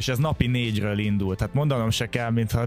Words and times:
és 0.00 0.08
ez 0.08 0.18
napi 0.18 0.46
négyről 0.46 0.98
indult. 0.98 1.38
Tehát 1.38 1.54
mondanom 1.54 1.90
se 1.90 2.08
kell, 2.08 2.30
mintha 2.30 2.64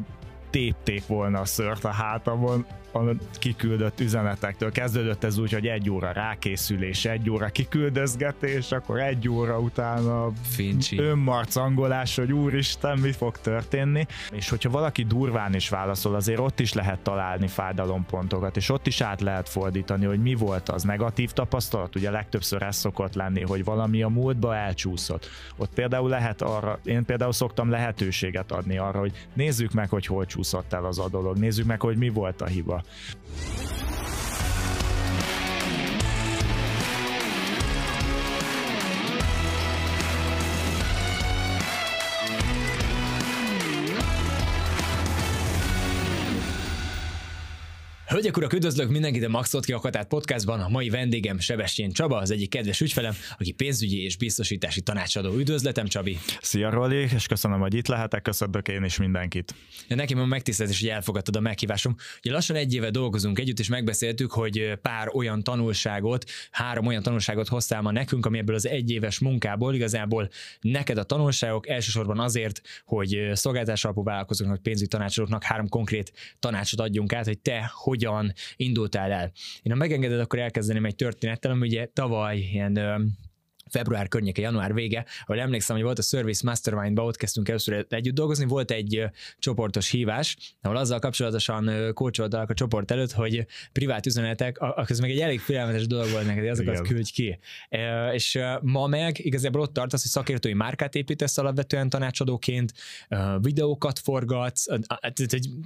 tépték 0.50 1.08
volna 1.08 1.40
a 1.40 1.46
szört 1.46 1.84
a 1.84 1.92
hátamon, 1.92 2.66
a 2.94 3.00
kiküldött 3.40 4.00
üzenetektől. 4.00 4.72
Kezdődött 4.72 5.24
ez 5.24 5.38
úgy, 5.38 5.54
hogy 5.54 5.68
egy 5.68 5.90
óra 5.90 6.12
rákészülés, 6.12 7.06
egy 7.06 7.30
óra 7.30 7.48
kiküldözgetés, 7.50 8.72
akkor 8.72 9.00
egy 9.00 9.30
óra 9.30 9.60
utána 9.60 10.32
Fincsi. 10.42 11.00
önmarcangolás, 11.00 12.16
hogy 12.16 12.32
úristen, 12.32 12.98
mi 12.98 13.12
fog 13.12 13.38
történni. 13.38 14.06
És 14.32 14.50
hogyha 14.50 14.70
valaki 14.70 15.04
durván 15.04 15.56
is 15.56 15.70
válaszol, 15.70 16.16
azért 16.16 16.40
ott 16.40 16.60
is 16.60 16.74
lehet 16.74 17.00
találni 17.00 17.48
fájdalompontokat, 17.48 18.58
és 18.58 18.70
ott 18.70 18.88
is 18.88 19.02
át 19.02 19.22
lehet 19.22 19.50
fordítani, 19.50 20.06
hogy 20.06 20.22
mi 20.22 20.34
volt 20.34 20.70
az 20.70 20.84
negatív 20.84 21.32
tapasztalat. 21.32 21.96
Ugye 21.96 22.12
legtöbbször 22.12 22.62
ez 22.62 22.76
szokott 22.76 23.14
lenni, 23.14 23.42
hogy 23.42 23.64
valami 23.64 24.02
a 24.02 24.08
múltba 24.08 24.56
elcsúszott. 24.56 25.30
Ott 25.58 25.74
például 25.74 26.10
lehet 26.10 26.42
arra, 26.42 26.80
én 26.84 27.06
például 27.06 27.34
szoktam 27.34 27.70
lehetőséget 27.70 28.52
adni 28.52 28.78
arra, 28.78 29.00
hogy 29.00 29.28
nézzük 29.34 29.72
meg, 29.72 29.90
hogy 29.90 30.06
hol 30.06 30.26
csúszott 30.26 30.74
el 30.74 30.86
az 30.86 31.00
a 31.00 31.10
dolog, 31.10 31.38
nézzük 31.38 31.66
meg, 31.66 31.82
hogy 31.82 31.98
mi 31.98 32.10
volt 32.10 32.42
a 32.42 32.46
hiba. 32.46 32.83
lá. 32.84 34.03
Hölgyek, 48.14 48.38
urak, 48.38 48.54
üdvözlök 48.54 48.90
mindenkit 48.90 49.24
a 49.24 49.30
Maxot 49.30 49.66
ki 49.66 49.74
Akatát 49.74 50.08
podcastban. 50.08 50.60
A 50.60 50.70
mai 50.70 50.90
vendégem 50.90 51.40
Sebestyén 51.40 51.92
Csaba, 51.92 52.18
az 52.18 52.32
egyik 52.32 52.50
kedves 52.50 52.82
ügyfelem, 52.82 53.14
aki 53.38 53.52
pénzügyi 53.52 54.04
és 54.04 54.18
biztosítási 54.18 54.82
tanácsadó. 54.82 55.34
Üdvözletem, 55.34 55.88
Csabi! 55.88 56.18
Szia, 56.42 56.70
Roli, 56.70 56.96
és 56.96 57.26
köszönöm, 57.28 57.60
hogy 57.60 57.74
itt 57.74 57.88
lehetek, 57.88 58.22
köszönök 58.22 58.68
én 58.68 58.84
is 58.84 58.98
mindenkit. 58.98 59.56
Ja, 59.88 59.96
nekem 59.96 60.20
a 60.20 60.26
megtiszteltetés, 60.26 60.82
hogy 60.82 60.90
elfogadtad 60.90 61.36
a 61.36 61.40
meghívásom. 61.40 61.96
Ugye 62.24 62.32
lassan 62.32 62.56
egy 62.56 62.74
éve 62.74 62.90
dolgozunk 62.90 63.40
együtt, 63.40 63.60
és 63.60 63.68
megbeszéltük, 63.68 64.32
hogy 64.32 64.74
pár 64.82 65.10
olyan 65.14 65.44
tanulságot, 65.44 66.26
három 66.52 66.86
olyan 66.88 67.04
tanulságot 67.04 67.48
hoztál 67.48 67.82
ma 67.82 67.92
nekünk, 67.92 68.26
ami 68.26 68.38
ebből 68.38 68.56
az 68.56 68.68
egyéves 68.68 69.20
munkából 69.20 69.74
igazából 69.74 70.30
neked 70.62 70.98
a 70.98 71.04
tanulságok 71.04 71.70
elsősorban 71.70 72.20
azért, 72.20 72.62
hogy 72.86 73.30
szolgáltás 73.34 73.84
alapú 73.84 74.04
vállalkozóknak, 74.04 74.62
pénzügyi 74.62 74.90
tanácsadóknak 74.90 75.44
három 75.44 75.70
konkrét 75.70 76.14
tanácsot 76.40 76.80
adjunk 76.80 77.14
át, 77.14 77.26
hogy 77.26 77.40
te 77.40 77.72
hogy 77.74 78.02
hogyan 78.04 78.34
indultál 78.56 79.12
el. 79.12 79.32
Én 79.62 79.72
ha 79.72 79.78
megengeded, 79.78 80.20
akkor 80.20 80.40
elkezdeném 80.40 80.86
egy 80.86 80.96
történettel, 80.96 81.52
ami 81.52 81.68
ugye 81.68 81.86
tavaly 81.94 82.38
ilyen 82.38 82.80
február 83.74 84.08
környéke, 84.08 84.42
január 84.42 84.74
vége, 84.74 85.06
ahol 85.26 85.42
emlékszem, 85.42 85.76
hogy 85.76 85.86
volt 85.86 86.00
a 86.00 86.02
Service 86.02 86.42
Mastermind-ba, 86.46 87.04
ott 87.04 87.18
kezdtünk 87.18 87.50
először 87.50 87.86
együtt 87.90 88.14
dolgozni, 88.14 88.46
volt 88.46 88.72
egy 88.72 89.04
csoportos 89.40 89.90
hívás, 89.90 90.38
ahol 90.62 90.78
azzal 90.78 91.00
kapcsolatosan 91.00 91.94
kócsoltak 91.94 92.50
a 92.50 92.54
csoport 92.54 92.92
előtt, 92.92 93.12
hogy 93.12 93.46
privát 93.72 94.06
üzenetek, 94.06 94.58
az 94.60 95.00
meg 95.00 95.10
egy 95.10 95.20
elég 95.20 95.40
félelmetes 95.40 95.88
dolog 95.88 96.10
volt 96.10 96.26
neked, 96.26 96.48
azokat 96.50 96.74
Igen. 96.74 96.86
küldj 96.86 97.12
ki. 97.12 97.40
És 98.12 98.40
ma 98.62 98.88
meg 98.88 99.26
igazából 99.26 99.62
ott 99.62 99.74
tartasz, 99.74 100.02
hogy 100.02 100.12
szakértői 100.12 100.54
márkát 100.54 100.96
építesz 100.96 101.38
alapvetően 101.38 101.90
tanácsadóként, 101.90 102.74
videókat 103.42 104.00
forgatsz, 104.00 104.66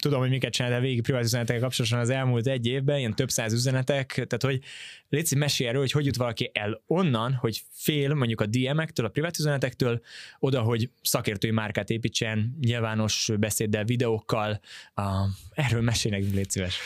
tudom, 0.01 0.19
hogy 0.19 0.29
miket 0.29 0.51
csináltál 0.51 0.79
végig 0.79 1.01
privát 1.01 1.23
üzenetekkel 1.23 1.61
kapcsolatosan 1.61 1.99
az 1.99 2.09
elmúlt 2.09 2.47
egy 2.47 2.65
évben, 2.67 2.97
ilyen 2.97 3.15
több 3.15 3.29
száz 3.29 3.53
üzenetek, 3.53 4.07
tehát 4.13 4.43
hogy 4.43 4.61
légy 5.09 5.35
mesélj 5.35 5.69
erről, 5.69 5.81
hogy 5.81 5.91
hogy 5.91 6.05
jut 6.05 6.15
valaki 6.15 6.51
el 6.53 6.83
onnan, 6.87 7.33
hogy 7.33 7.63
fél 7.71 8.13
mondjuk 8.13 8.41
a 8.41 8.45
DM-ektől, 8.45 9.05
a 9.05 9.09
privát 9.09 9.39
üzenetektől, 9.39 10.01
oda, 10.39 10.61
hogy 10.61 10.89
szakértői 11.01 11.51
márkát 11.51 11.89
építsen, 11.89 12.57
nyilvános 12.59 13.31
beszéddel, 13.39 13.83
videókkal. 13.83 14.59
Uh, 14.95 15.05
erről 15.51 15.81
mesélnek, 15.81 16.21
légy 16.33 16.49
szíves. 16.49 16.79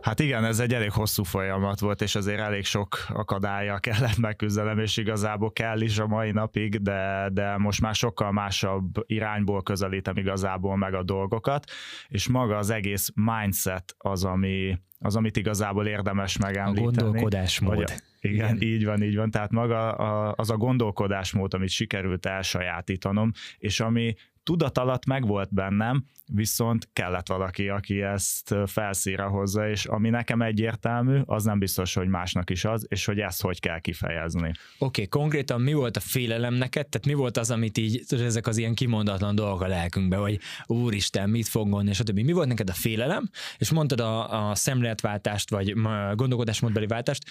Hát 0.00 0.20
igen, 0.20 0.44
ez 0.44 0.58
egy 0.58 0.74
elég 0.74 0.90
hosszú 0.90 1.22
folyamat 1.22 1.80
volt, 1.80 2.02
és 2.02 2.14
azért 2.14 2.40
elég 2.40 2.64
sok 2.64 3.06
akadálya 3.08 3.78
kellett 3.86 4.16
megküzdelem, 4.16 4.78
és 4.78 4.96
igazából 4.96 5.52
kell 5.52 5.80
is 5.80 5.98
a 5.98 6.06
mai 6.06 6.30
napig, 6.30 6.82
de, 6.82 7.28
de 7.32 7.56
most 7.56 7.80
már 7.80 7.94
sokkal 7.94 8.32
másabb 8.32 9.04
irányból 9.06 9.62
közelítem 9.62 10.16
igazából 10.16 10.76
meg 10.76 10.94
a 10.94 11.02
dolgokat, 11.02 11.70
és 12.08 12.28
maga 12.28 12.56
az 12.56 12.70
egész 12.70 13.10
mindset 13.14 13.94
az, 13.98 14.24
ami, 14.24 14.78
az, 14.98 15.16
amit 15.16 15.36
igazából 15.36 15.86
érdemes 15.86 16.36
megemlíteni. 16.36 16.96
A 16.96 17.00
gondolkodásmód. 17.00 17.76
Vagy, 17.76 17.92
igen, 18.20 18.56
igen, 18.56 18.68
így 18.68 18.84
van, 18.84 19.02
így 19.02 19.16
van. 19.16 19.30
Tehát 19.30 19.50
maga 19.50 19.92
a, 19.92 20.34
az 20.36 20.50
a 20.50 20.56
gondolkodásmód, 20.56 21.54
amit 21.54 21.68
sikerült 21.68 22.26
elsajátítanom, 22.26 23.32
és 23.58 23.80
ami 23.80 24.14
tudat 24.46 24.78
alatt 24.78 25.06
megvolt 25.06 25.54
bennem, 25.54 26.04
viszont 26.32 26.88
kellett 26.92 27.28
valaki, 27.28 27.68
aki 27.68 28.02
ezt 28.02 28.54
felszíre 28.66 29.22
hozza, 29.22 29.68
és 29.68 29.84
ami 29.84 30.10
nekem 30.10 30.42
egyértelmű, 30.42 31.20
az 31.24 31.44
nem 31.44 31.58
biztos, 31.58 31.94
hogy 31.94 32.08
másnak 32.08 32.50
is 32.50 32.64
az, 32.64 32.86
és 32.88 33.04
hogy 33.04 33.18
ezt 33.18 33.42
hogy 33.42 33.60
kell 33.60 33.78
kifejezni. 33.78 34.48
Oké, 34.48 34.56
okay, 34.78 35.06
konkrétan 35.08 35.60
mi 35.60 35.72
volt 35.72 35.96
a 35.96 36.00
félelem 36.00 36.54
neked? 36.54 36.88
Tehát 36.88 37.06
mi 37.06 37.14
volt 37.14 37.36
az, 37.36 37.50
amit 37.50 37.78
így, 37.78 38.04
ezek 38.10 38.46
az 38.46 38.56
ilyen 38.56 38.74
kimondatlan 38.74 39.34
dolgok 39.34 39.60
a 39.60 39.66
lelkünkbe, 39.66 40.16
hogy 40.16 40.38
úristen, 40.66 41.30
mit 41.30 41.48
fog 41.48 41.62
gondolni, 41.62 41.90
és 41.90 41.98
többi. 41.98 42.22
Mi 42.22 42.32
volt 42.32 42.48
neked 42.48 42.68
a 42.70 42.74
félelem? 42.74 43.30
És 43.58 43.70
mondtad 43.70 44.00
a, 44.00 44.48
a 44.48 44.54
szemléletváltást, 44.54 45.50
vagy 45.50 45.74
gondolkodásmódbeli 46.14 46.86
váltást, 46.86 47.24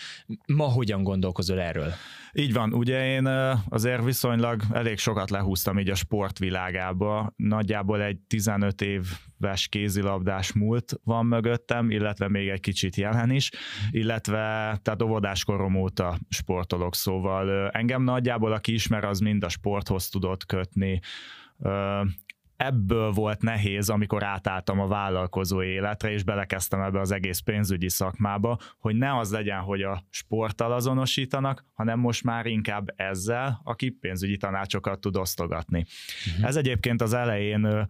ma 0.48 0.66
hogyan 0.66 1.04
gondolkozol 1.04 1.60
erről? 1.60 1.94
Így 2.38 2.54
van, 2.54 2.74
ugye 2.74 3.06
én 3.06 3.26
azért 3.70 4.04
viszonylag 4.04 4.62
elég 4.72 4.98
sokat 4.98 5.30
lehúztam 5.30 5.80
így 5.80 5.90
a 5.90 5.96
sportvilágába, 7.06 7.34
nagyjából 7.36 8.02
egy 8.02 8.18
15 8.28 8.82
éves 8.82 9.68
kézilabdás 9.68 10.54
múlt 10.54 10.94
van 11.04 11.26
mögöttem, 11.26 11.90
illetve 11.90 12.30
még 12.30 12.48
egy 12.50 12.60
kicsit 12.60 12.96
jelen 12.96 13.32
is, 13.32 13.52
illetve 13.90 14.38
tehát 14.82 15.02
óvodáskorom 15.02 15.76
óta 15.76 16.18
sportolok, 16.30 16.96
szóval 16.96 17.70
engem 17.70 18.04
nagyjából 18.04 18.52
aki 18.52 18.74
ismer, 18.74 19.04
az 19.04 19.20
mind 19.20 19.44
a 19.44 19.50
sporthoz 19.50 20.10
tudott 20.10 20.46
kötni, 20.46 21.00
ebből 22.58 23.12
volt 23.12 23.42
nehéz, 23.42 23.90
amikor 23.90 24.24
átálltam 24.24 24.80
a 24.80 24.88
vállalkozó 24.88 25.64
életre, 25.64 26.12
és 26.12 26.24
belekezdtem 26.24 26.82
ebbe 26.82 27.00
az 27.00 27.12
egész 27.12 27.40
pénzügyi 27.40 27.90
szakmába, 27.90 28.60
hogy 28.78 28.96
ne 28.96 29.18
az 29.18 29.32
legyen, 29.32 29.60
hogy 29.60 29.82
a 29.82 30.04
sporttal 30.10 30.72
azonosítanak, 30.72 31.66
hanem 31.74 32.00
most 32.00 32.24
már 32.24 32.46
inkább 32.46 32.94
ezzel, 32.96 33.62
aki 33.64 33.90
pénzügyi 33.90 34.38
tanácsokat 34.38 35.00
tud 35.00 35.16
osztogatni. 35.16 35.86
Uh-huh. 36.28 36.48
Ez 36.48 36.56
egyébként 36.56 37.02
az 37.02 37.14
elején 37.14 37.64
ö, 37.64 37.82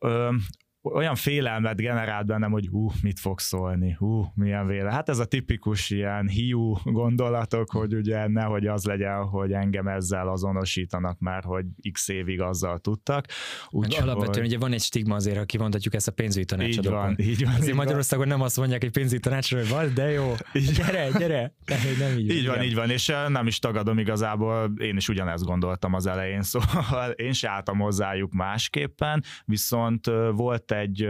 ö, 0.00 0.34
olyan 0.82 1.14
félelmet 1.14 1.76
generált 1.76 2.26
bennem, 2.26 2.50
hogy 2.50 2.66
hú, 2.66 2.90
mit 3.02 3.18
fog 3.20 3.40
szólni, 3.40 3.92
hú, 3.98 4.32
milyen 4.34 4.66
véle. 4.66 4.90
Hát 4.90 5.08
ez 5.08 5.18
a 5.18 5.24
tipikus 5.24 5.90
ilyen 5.90 6.28
hiú 6.28 6.76
gondolatok, 6.84 7.70
hogy 7.70 7.94
ugye 7.94 8.28
nehogy 8.28 8.66
az 8.66 8.84
legyen, 8.84 9.24
hogy 9.24 9.52
engem 9.52 9.88
ezzel 9.88 10.28
azonosítanak 10.28 11.18
már, 11.18 11.44
hogy 11.44 11.64
x 11.92 12.08
évig 12.08 12.40
azzal 12.40 12.78
tudtak. 12.78 13.26
Úgy, 13.68 13.94
alapvetően 13.94 14.34
hogy... 14.34 14.46
ugye 14.46 14.58
van 14.58 14.72
egy 14.72 14.80
stigma 14.80 15.14
azért, 15.14 15.36
ha 15.36 15.44
kivontatjuk 15.44 15.94
ezt 15.94 16.08
a 16.08 16.12
pénzügyi 16.12 16.44
tanácsadókon. 16.44 17.10
Így 17.10 17.16
van, 17.16 17.28
így 17.28 17.44
van. 17.44 17.52
Azért 17.52 17.68
így 17.68 17.74
Magyarországon 17.74 18.28
van. 18.28 18.36
nem 18.36 18.46
azt 18.46 18.56
mondják, 18.56 18.80
hogy 18.80 18.90
pénzügyi 18.90 19.20
tanácsadó, 19.20 19.60
hogy 19.62 19.70
van, 19.70 19.94
de 19.94 20.10
jó, 20.10 20.34
így 20.52 20.72
gyere, 20.72 21.08
gyere. 21.18 21.54
De, 21.64 21.76
nem 21.98 22.18
így, 22.18 22.30
így 22.30 22.46
van, 22.46 22.62
így 22.62 22.74
van, 22.74 22.90
és 22.90 23.12
nem 23.28 23.46
is 23.46 23.58
tagadom 23.58 23.98
igazából, 23.98 24.72
én 24.78 24.96
is 24.96 25.08
ugyanezt 25.08 25.44
gondoltam 25.44 25.94
az 25.94 26.06
elején, 26.06 26.42
szóval 26.52 27.10
én 27.10 27.32
se 27.32 27.50
álltam 27.50 27.78
hozzájuk 27.78 28.32
másképpen, 28.32 29.24
viszont 29.44 30.06
volt 30.34 30.69
egy, 30.70 31.08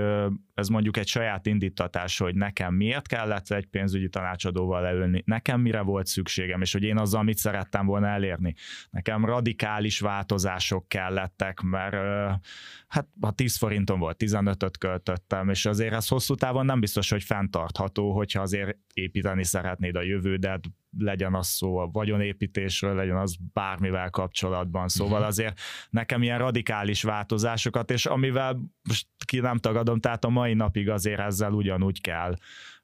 ez 0.54 0.68
mondjuk 0.68 0.96
egy 0.96 1.06
saját 1.06 1.46
indítatás, 1.46 2.18
hogy 2.18 2.34
nekem 2.34 2.74
miért 2.74 3.06
kellett 3.06 3.50
egy 3.50 3.66
pénzügyi 3.66 4.08
tanácsadóval 4.08 4.82
leülni, 4.82 5.22
nekem 5.26 5.60
mire 5.60 5.80
volt 5.80 6.06
szükségem, 6.06 6.60
és 6.60 6.72
hogy 6.72 6.82
én 6.82 6.98
azzal 6.98 7.22
mit 7.22 7.36
szerettem 7.36 7.86
volna 7.86 8.06
elérni. 8.06 8.54
Nekem 8.90 9.24
radikális 9.24 10.00
változások 10.00 10.88
kellettek, 10.88 11.60
mert 11.60 11.94
hát 12.88 13.08
ha 13.20 13.30
10 13.30 13.56
forinton 13.56 13.98
volt, 13.98 14.22
15-öt 14.24 14.78
költöttem, 14.78 15.48
és 15.48 15.66
azért 15.66 15.94
ez 15.94 16.08
hosszú 16.08 16.34
távon 16.34 16.64
nem 16.64 16.80
biztos, 16.80 17.10
hogy 17.10 17.22
fenntartható, 17.22 18.12
hogyha 18.12 18.40
azért 18.40 18.76
építeni 18.94 19.44
szeretnéd 19.44 19.96
a 19.96 20.02
jövődet, 20.02 20.64
legyen 20.98 21.34
az 21.34 21.46
szó 21.46 21.76
a 21.76 21.86
vagyonépítésről, 21.92 22.94
legyen 22.94 23.16
az 23.16 23.36
bármivel 23.52 24.10
kapcsolatban. 24.10 24.88
Szóval 24.88 25.18
mhm. 25.18 25.28
azért 25.28 25.60
nekem 25.90 26.22
ilyen 26.22 26.38
radikális 26.38 27.02
változásokat, 27.02 27.90
és 27.90 28.06
amivel 28.06 28.60
most 28.88 29.06
ki 29.24 29.38
nem 29.38 29.56
tagadom, 29.56 30.00
tehát 30.00 30.24
a 30.24 30.28
mai 30.28 30.54
napig 30.54 30.88
azért 30.88 31.20
ezzel 31.20 31.52
ugyanúgy 31.52 32.00
kell 32.00 32.34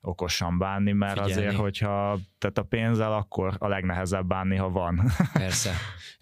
okosan 0.01 0.59
bánni, 0.59 0.93
mert 0.93 1.21
Figyelni. 1.21 1.33
azért, 1.33 1.57
hogyha 1.57 2.19
tehát 2.39 2.59
a 2.59 2.63
pénzzel 2.63 3.13
akkor 3.13 3.57
a 3.59 3.69
legnehezebb 3.69 4.27
bánni, 4.27 4.57
ha 4.57 4.71
van. 4.71 5.13
Persze. 5.33 5.73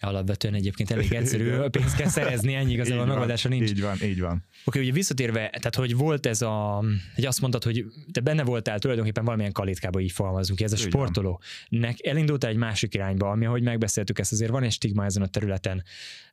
Alapvetően 0.01 0.55
egyébként 0.55 0.91
elég 0.91 1.13
egyszerű, 1.13 1.57
pénzt 1.57 1.97
kell 1.97 2.09
szerezni, 2.09 2.55
ennyi 2.55 2.73
igazából 2.73 3.03
a 3.03 3.07
megoldása 3.07 3.49
nincs. 3.49 3.71
Így 3.71 3.81
van, 3.81 4.03
így 4.03 4.21
van. 4.21 4.45
Oké, 4.65 4.81
ugye 4.81 4.93
visszatérve, 4.93 5.39
tehát 5.39 5.75
hogy 5.75 5.97
volt 5.97 6.27
ez 6.27 6.43
a, 6.43 6.85
hogy 7.15 7.25
azt 7.25 7.41
mondtad, 7.41 7.65
hogy 7.65 7.85
te 8.13 8.21
benne 8.21 8.45
voltál 8.45 8.79
tulajdonképpen 8.79 9.25
valamilyen 9.25 9.53
kalitkába, 9.53 10.01
így 10.01 10.13
fogalmazunk 10.13 10.61
ez 10.61 10.73
a 10.73 10.77
így 10.77 10.83
sportoló. 10.83 11.41
Nek 11.69 12.07
elindultál 12.07 12.51
egy 12.51 12.57
másik 12.57 12.95
irányba, 12.95 13.31
ami, 13.31 13.47
ahogy 13.47 13.63
megbeszéltük 13.63 14.19
ezt, 14.19 14.33
azért 14.33 14.51
van 14.51 14.63
egy 14.63 14.73
stigma 14.73 15.05
ezen 15.05 15.23
a 15.23 15.27
területen. 15.27 15.83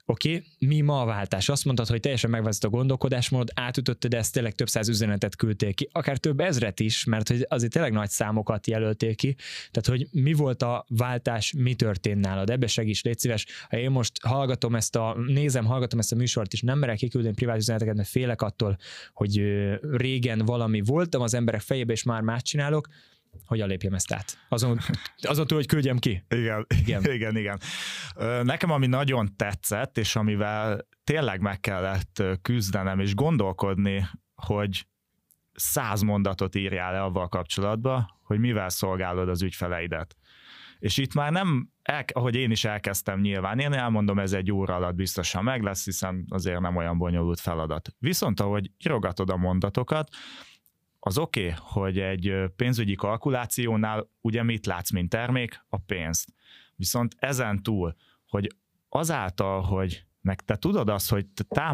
Oké, 0.05 0.35
okay, 0.35 0.69
mi 0.69 0.81
ma 0.81 1.01
a 1.01 1.05
váltás? 1.05 1.49
Azt 1.49 1.65
mondtad, 1.65 1.87
hogy 1.87 1.99
teljesen 1.99 2.29
megváltozott 2.29 2.73
a 2.73 2.75
gondolkodásmód, 2.75 3.49
átütötted 3.53 4.13
ezt, 4.13 4.33
tényleg 4.33 4.53
több 4.53 4.69
száz 4.69 4.89
üzenetet 4.89 5.35
küldték 5.35 5.75
ki, 5.75 5.89
akár 5.91 6.17
több 6.17 6.39
ezret 6.39 6.79
is, 6.79 7.03
mert 7.03 7.27
hogy 7.27 7.45
azért 7.49 7.71
tényleg 7.71 7.91
nagy 7.91 8.09
számokat 8.09 8.67
jelölték 8.67 9.15
ki. 9.15 9.35
Tehát, 9.71 9.99
hogy 9.99 10.21
mi 10.21 10.33
volt 10.33 10.61
a 10.61 10.85
váltás, 10.87 11.53
mi 11.57 11.73
történt 11.73 12.25
nálad? 12.25 12.49
Ebbe 12.49 12.67
segíts, 12.67 13.03
légy 13.03 13.19
szíves. 13.19 13.45
Ha 13.69 13.77
én 13.77 13.91
most 13.91 14.25
hallgatom 14.25 14.75
ezt 14.75 14.95
a, 14.95 15.15
nézem, 15.27 15.65
hallgatom 15.65 15.99
ezt 15.99 16.11
a 16.11 16.15
műsort, 16.15 16.53
és 16.53 16.61
nem 16.61 16.79
merek 16.79 16.97
kiküldeni 16.97 17.33
privát 17.35 17.57
üzeneteket, 17.57 17.95
mert 17.95 18.07
félek 18.09 18.41
attól, 18.41 18.77
hogy 19.13 19.41
régen 19.81 20.39
valami 20.39 20.81
voltam 20.81 21.21
az 21.21 21.33
emberek 21.33 21.61
fejébe, 21.61 21.93
és 21.93 22.03
már 22.03 22.21
más 22.21 22.41
csinálok, 22.41 22.87
hogyan 23.45 23.67
lépjem 23.67 23.93
ezt 23.93 24.13
át? 24.13 24.37
Azon, 24.49 24.79
azon 25.21 25.47
túl, 25.47 25.57
hogy 25.57 25.67
küldjem 25.67 25.97
ki? 25.97 26.23
Igen, 26.29 26.65
igen, 26.79 27.03
igen, 27.15 27.37
igen. 27.37 27.59
Nekem 28.43 28.71
ami 28.71 28.87
nagyon 28.87 29.35
tetszett, 29.35 29.97
és 29.97 30.15
amivel 30.15 30.87
tényleg 31.03 31.41
meg 31.41 31.59
kellett 31.59 32.23
küzdenem, 32.41 32.99
és 32.99 33.15
gondolkodni, 33.15 34.07
hogy 34.35 34.85
száz 35.53 36.01
mondatot 36.01 36.55
írjál 36.55 36.91
le 36.91 37.01
avval 37.01 37.27
kapcsolatban, 37.27 38.19
hogy 38.31 38.39
mivel 38.39 38.69
szolgálod 38.69 39.29
az 39.29 39.41
ügyfeleidet. 39.41 40.15
És 40.79 40.97
itt 40.97 41.13
már 41.13 41.31
nem, 41.31 41.69
el, 41.81 42.03
ahogy 42.13 42.35
én 42.35 42.51
is 42.51 42.63
elkezdtem 42.63 43.19
nyilván, 43.19 43.59
én 43.59 43.73
elmondom, 43.73 44.19
ez 44.19 44.33
egy 44.33 44.51
óra 44.51 44.75
alatt 44.75 44.95
biztosan 44.95 45.43
meg 45.43 45.61
lesz, 45.61 45.85
hiszen 45.85 46.25
azért 46.29 46.59
nem 46.59 46.75
olyan 46.75 46.97
bonyolult 46.97 47.39
feladat. 47.39 47.89
Viszont 47.99 48.39
ahogy 48.39 48.71
írogatod 48.77 49.29
a 49.29 49.37
mondatokat, 49.37 50.09
az 50.99 51.17
oké, 51.17 51.41
okay, 51.41 51.55
hogy 51.59 51.99
egy 51.99 52.33
pénzügyi 52.55 52.95
kalkulációnál 52.95 54.09
ugye 54.21 54.43
mit 54.43 54.65
látsz, 54.65 54.91
mint 54.91 55.09
termék? 55.09 55.65
A 55.69 55.77
pénzt. 55.77 56.33
Viszont 56.75 57.15
ezen 57.17 57.63
túl, 57.63 57.95
hogy 58.27 58.55
azáltal, 58.89 59.61
hogy 59.61 60.05
meg 60.21 60.41
te 60.41 60.55
tudod 60.55 60.89
azt, 60.89 61.09
hogy 61.09 61.25
te 61.27 61.73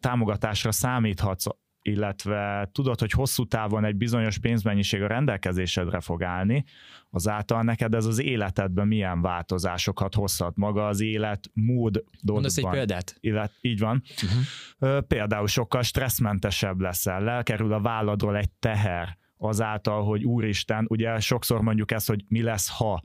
támogatásra 0.00 0.72
számíthatsz 0.72 1.46
illetve 1.88 2.68
tudod, 2.72 3.00
hogy 3.00 3.10
hosszú 3.10 3.44
távon 3.44 3.84
egy 3.84 3.96
bizonyos 3.96 4.38
pénzmennyiség 4.38 5.02
a 5.02 5.06
rendelkezésedre 5.06 6.00
fog 6.00 6.22
állni, 6.22 6.64
azáltal 7.10 7.62
neked 7.62 7.94
ez 7.94 8.04
az 8.04 8.18
életedben 8.18 8.86
milyen 8.86 9.20
változásokat 9.20 10.14
hozhat 10.14 10.56
maga 10.56 10.86
az 10.86 11.00
élet 11.00 11.50
mód 11.52 12.04
Mondasz 12.22 12.56
egy 12.56 12.68
példát? 12.68 13.16
Illet, 13.20 13.52
így 13.60 13.78
van. 13.78 14.02
Uh-huh. 14.22 15.00
Például 15.06 15.46
sokkal 15.46 15.82
stresszmentesebb 15.82 16.80
leszel, 16.80 17.20
lekerül 17.20 17.72
a 17.72 17.80
válladról 17.80 18.36
egy 18.36 18.50
teher, 18.50 19.16
azáltal, 19.38 20.04
hogy 20.04 20.24
úristen, 20.24 20.86
ugye 20.88 21.20
sokszor 21.20 21.60
mondjuk 21.60 21.90
ezt, 21.90 22.08
hogy 22.08 22.24
mi 22.28 22.42
lesz, 22.42 22.68
ha 22.68 23.02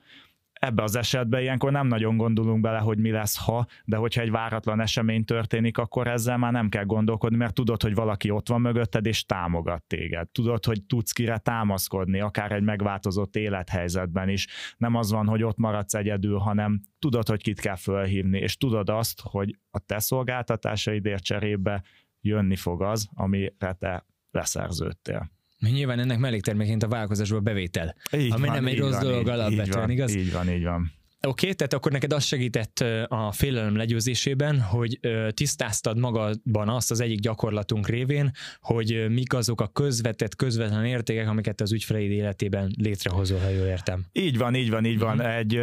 Ebbe 0.63 0.83
az 0.83 0.95
esetben 0.95 1.41
ilyenkor 1.41 1.71
nem 1.71 1.87
nagyon 1.87 2.17
gondolunk 2.17 2.61
bele, 2.61 2.77
hogy 2.77 2.97
mi 2.97 3.11
lesz, 3.11 3.45
ha, 3.45 3.65
de 3.85 3.97
hogyha 3.97 4.21
egy 4.21 4.31
váratlan 4.31 4.81
esemény 4.81 5.25
történik, 5.25 5.77
akkor 5.77 6.07
ezzel 6.07 6.37
már 6.37 6.51
nem 6.51 6.69
kell 6.69 6.83
gondolkodni, 6.83 7.37
mert 7.37 7.53
tudod, 7.53 7.81
hogy 7.81 7.95
valaki 7.95 8.29
ott 8.29 8.47
van 8.47 8.61
mögötted, 8.61 9.05
és 9.05 9.25
támogat 9.25 9.83
téged. 9.83 10.29
Tudod, 10.29 10.65
hogy 10.65 10.83
tudsz 10.83 11.11
kire 11.11 11.37
támaszkodni, 11.37 12.19
akár 12.19 12.51
egy 12.51 12.63
megváltozott 12.63 13.35
élethelyzetben 13.35 14.29
is. 14.29 14.47
Nem 14.77 14.95
az 14.95 15.11
van, 15.11 15.27
hogy 15.27 15.43
ott 15.43 15.57
maradsz 15.57 15.93
egyedül, 15.93 16.37
hanem 16.37 16.81
tudod, 16.99 17.27
hogy 17.27 17.41
kit 17.41 17.59
kell 17.59 17.75
fölhívni, 17.75 18.39
és 18.39 18.57
tudod 18.57 18.89
azt, 18.89 19.21
hogy 19.21 19.57
a 19.71 19.79
te 19.79 19.99
szolgáltatásaidért 19.99 21.23
cserébe 21.23 21.83
jönni 22.21 22.55
fog 22.55 22.81
az, 22.81 23.09
amire 23.13 23.73
te 23.79 24.05
leszerződtél. 24.31 25.31
Nyilván 25.71 25.99
ennek 25.99 26.17
mellékterméként 26.17 26.83
a 26.83 26.87
vállalkozásból 26.87 27.39
bevétel, 27.39 27.95
így 28.11 28.31
ami 28.31 28.45
van, 28.45 28.55
nem 28.55 28.67
egy 28.67 28.77
rossz 28.77 28.91
van, 28.91 29.03
dolog 29.03 29.27
alapvetően, 29.27 29.89
igaz? 29.89 30.15
Így 30.15 30.31
van, 30.31 30.49
így 30.49 30.63
van. 30.63 30.91
Oké, 31.27 31.45
okay, 31.45 31.55
tehát 31.55 31.73
akkor 31.73 31.91
neked 31.91 32.13
az 32.13 32.23
segített 32.23 32.79
a 33.07 33.31
félelem 33.31 33.75
legyőzésében, 33.75 34.61
hogy 34.61 34.99
tisztáztad 35.29 35.97
magadban 35.97 36.69
azt 36.69 36.91
az 36.91 36.99
egyik 36.99 37.19
gyakorlatunk 37.19 37.87
révén, 37.87 38.31
hogy 38.61 39.05
mik 39.09 39.33
azok 39.33 39.61
a 39.61 39.67
közvetett, 39.67 40.35
közvetlen 40.35 40.85
értékek, 40.85 41.27
amiket 41.27 41.61
az 41.61 41.71
ügyfeleid 41.71 42.11
életében 42.11 42.73
létrehozol, 42.77 43.39
ha 43.39 43.49
jól 43.49 43.65
értem. 43.65 44.05
Így 44.11 44.37
van, 44.37 44.55
így 44.55 44.69
van, 44.69 44.85
így 44.85 44.99
van. 44.99 45.15
Mm-hmm. 45.15 45.25
Egy, 45.25 45.61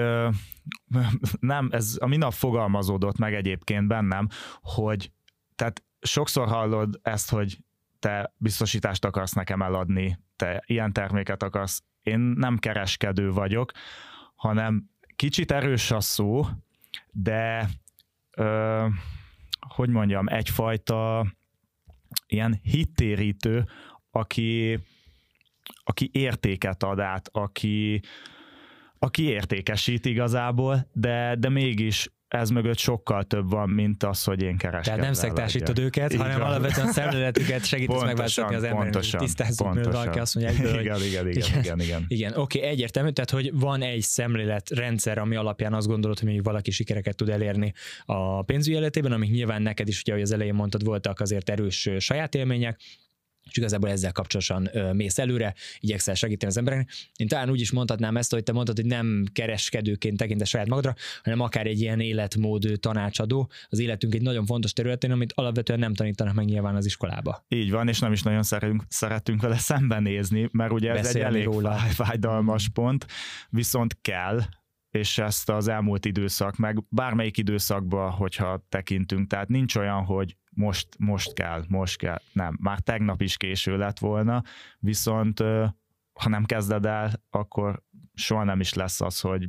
nem, 1.41 1.69
ez 1.73 1.97
a 1.99 2.07
minap 2.07 2.33
fogalmazódott 2.33 3.19
meg 3.19 3.35
egyébként 3.35 3.87
bennem, 3.87 4.29
hogy 4.63 5.11
tehát 5.55 5.83
sokszor 6.01 6.49
hallod 6.49 7.01
ezt, 7.03 7.31
hogy 7.31 7.59
te 8.01 8.33
biztosítást 8.37 9.05
akarsz 9.05 9.33
nekem 9.33 9.63
eladni, 9.63 10.19
te 10.37 10.63
ilyen 10.67 10.93
terméket 10.93 11.43
akarsz, 11.43 11.83
én 12.03 12.19
nem 12.19 12.59
kereskedő 12.59 13.31
vagyok, 13.31 13.73
hanem 14.35 14.91
kicsit 15.17 15.53
erős 15.53 15.91
a 15.91 16.01
szó, 16.01 16.47
de 17.11 17.69
ö, 18.37 18.87
hogy 19.69 19.89
mondjam, 19.89 20.29
egyfajta 20.29 21.27
ilyen 22.27 22.59
hittérítő, 22.63 23.69
aki, 24.11 24.79
aki 25.85 26.11
értéket 26.13 26.83
ad 26.83 27.01
át, 27.01 27.29
aki, 27.33 28.03
aki 28.99 29.23
értékesít 29.23 30.05
igazából, 30.05 30.89
de, 30.93 31.35
de 31.39 31.49
mégis 31.49 32.11
ez 32.31 32.51
mögött 32.51 32.79
sokkal 32.79 33.25
több 33.25 33.51
van, 33.51 33.69
mint 33.69 34.03
az, 34.03 34.25
hogy 34.25 34.43
én 34.43 34.57
kereskedem. 34.57 34.83
Tehát 34.83 35.01
nem 35.01 35.13
szektásítod 35.13 35.79
őket, 35.79 36.13
Így 36.13 36.21
hanem 36.21 36.39
van. 36.39 36.49
alapvetően 36.49 36.87
a 36.87 36.93
szemléletüket 36.93 37.65
segítesz 37.65 38.03
megváltoztatni 38.03 38.55
az 38.55 38.63
emberek. 38.63 38.83
Pontosan, 38.83 39.21
tisztázzuk, 39.21 39.75
mert 39.75 39.93
valaki 39.93 40.19
azt 40.19 40.35
mondja, 40.35 40.57
hogy 40.57 40.81
igen, 40.81 41.03
igen, 41.03 41.29
igen, 41.29 41.29
igen, 41.29 41.59
igen, 41.59 41.81
igen. 41.81 42.05
igen 42.09 42.33
oké, 42.37 42.59
okay, 42.59 42.71
egyértelmű, 42.71 43.11
tehát 43.11 43.31
hogy 43.31 43.59
van 43.59 43.83
egy 43.83 44.01
szemléletrendszer, 44.01 45.19
ami 45.19 45.37
alapján 45.37 45.75
azt 45.75 45.87
gondolod, 45.87 46.19
hogy 46.19 46.43
valaki 46.43 46.71
sikereket 46.71 47.17
tud 47.17 47.29
elérni 47.29 47.73
a 48.05 48.43
pénzügyi 48.43 48.77
életében, 48.77 49.13
amik 49.13 49.31
nyilván 49.31 49.63
neked 49.63 49.89
is, 49.89 50.01
ugye, 50.01 50.13
ahogy 50.13 50.25
az 50.25 50.33
elején 50.33 50.55
mondtad, 50.55 50.85
voltak 50.85 51.21
azért 51.21 51.49
erős 51.49 51.89
saját 51.99 52.35
élmények, 52.35 52.81
és 53.51 53.57
igazából 53.57 53.91
ezzel 53.91 54.13
kapcsolatosan 54.13 54.69
ö, 54.73 54.93
mész 54.93 55.19
előre, 55.19 55.55
igyekszel 55.81 56.15
segíteni 56.15 56.51
az 56.51 56.59
embereknek. 56.59 56.91
Én 57.17 57.29
talán 57.29 57.51
úgy 57.51 57.61
is 57.61 57.71
mondhatnám 57.73 58.17
ezt, 58.17 58.33
hogy 58.33 58.43
te 58.43 58.53
mondtad, 58.53 58.77
hogy 58.77 58.87
nem 58.87 59.25
kereskedőként 59.33 60.17
tekintesz 60.17 60.49
saját 60.49 60.69
magadra, 60.69 60.95
hanem 61.23 61.41
akár 61.41 61.67
egy 61.67 61.81
ilyen 61.81 62.01
életmód 62.01 62.67
tanácsadó. 62.81 63.51
Az 63.69 63.79
életünk 63.79 64.15
egy 64.15 64.23
nagyon 64.23 64.47
fontos 64.47 64.73
területén, 64.73 65.11
amit 65.11 65.33
alapvetően 65.33 65.79
nem 65.79 65.95
tanítanak 65.95 66.35
meg 66.35 66.45
nyilván 66.45 66.77
az 66.77 66.87
iskolába. 66.87 67.45
Így 67.49 67.71
van, 67.71 67.89
és 67.89 67.99
nem 67.99 68.13
is 68.13 68.23
nagyon 68.23 68.43
szeretünk, 68.43 68.83
szeretünk 68.89 69.43
vele 69.43 69.59
szembenézni, 69.59 70.49
mert 70.53 70.73
ugye 70.73 70.91
ez 70.91 70.97
Beszélni 70.97 71.19
egy 71.21 71.35
elég 71.35 71.45
róla. 71.45 71.75
fájdalmas 71.77 72.69
pont, 72.69 73.07
viszont 73.49 73.99
kell, 74.03 74.41
és 74.91 75.19
ezt 75.19 75.49
az 75.49 75.69
elmúlt 75.69 76.05
időszak, 76.05 76.57
meg 76.57 76.85
bármelyik 76.89 77.39
időszakba, 77.39 78.11
hogyha 78.11 78.65
tekintünk, 78.69 79.27
tehát 79.29 79.49
nincs 79.49 79.77
olyan, 79.77 80.05
hogy 80.05 80.37
most, 80.51 80.89
most 80.99 81.33
kell, 81.33 81.65
most 81.69 81.97
kell. 81.99 82.21
Nem, 82.33 82.57
már 82.61 82.81
tegnap 82.81 83.21
is 83.21 83.37
késő 83.37 83.77
lett 83.77 83.99
volna, 83.99 84.43
viszont 84.79 85.41
ha 86.13 86.29
nem 86.29 86.45
kezded 86.45 86.87
el, 86.87 87.11
akkor 87.31 87.83
soha 88.15 88.45
nem 88.45 88.61
is 88.61 88.75
lesz 88.75 89.01
az, 89.01 89.21
hogy 89.21 89.49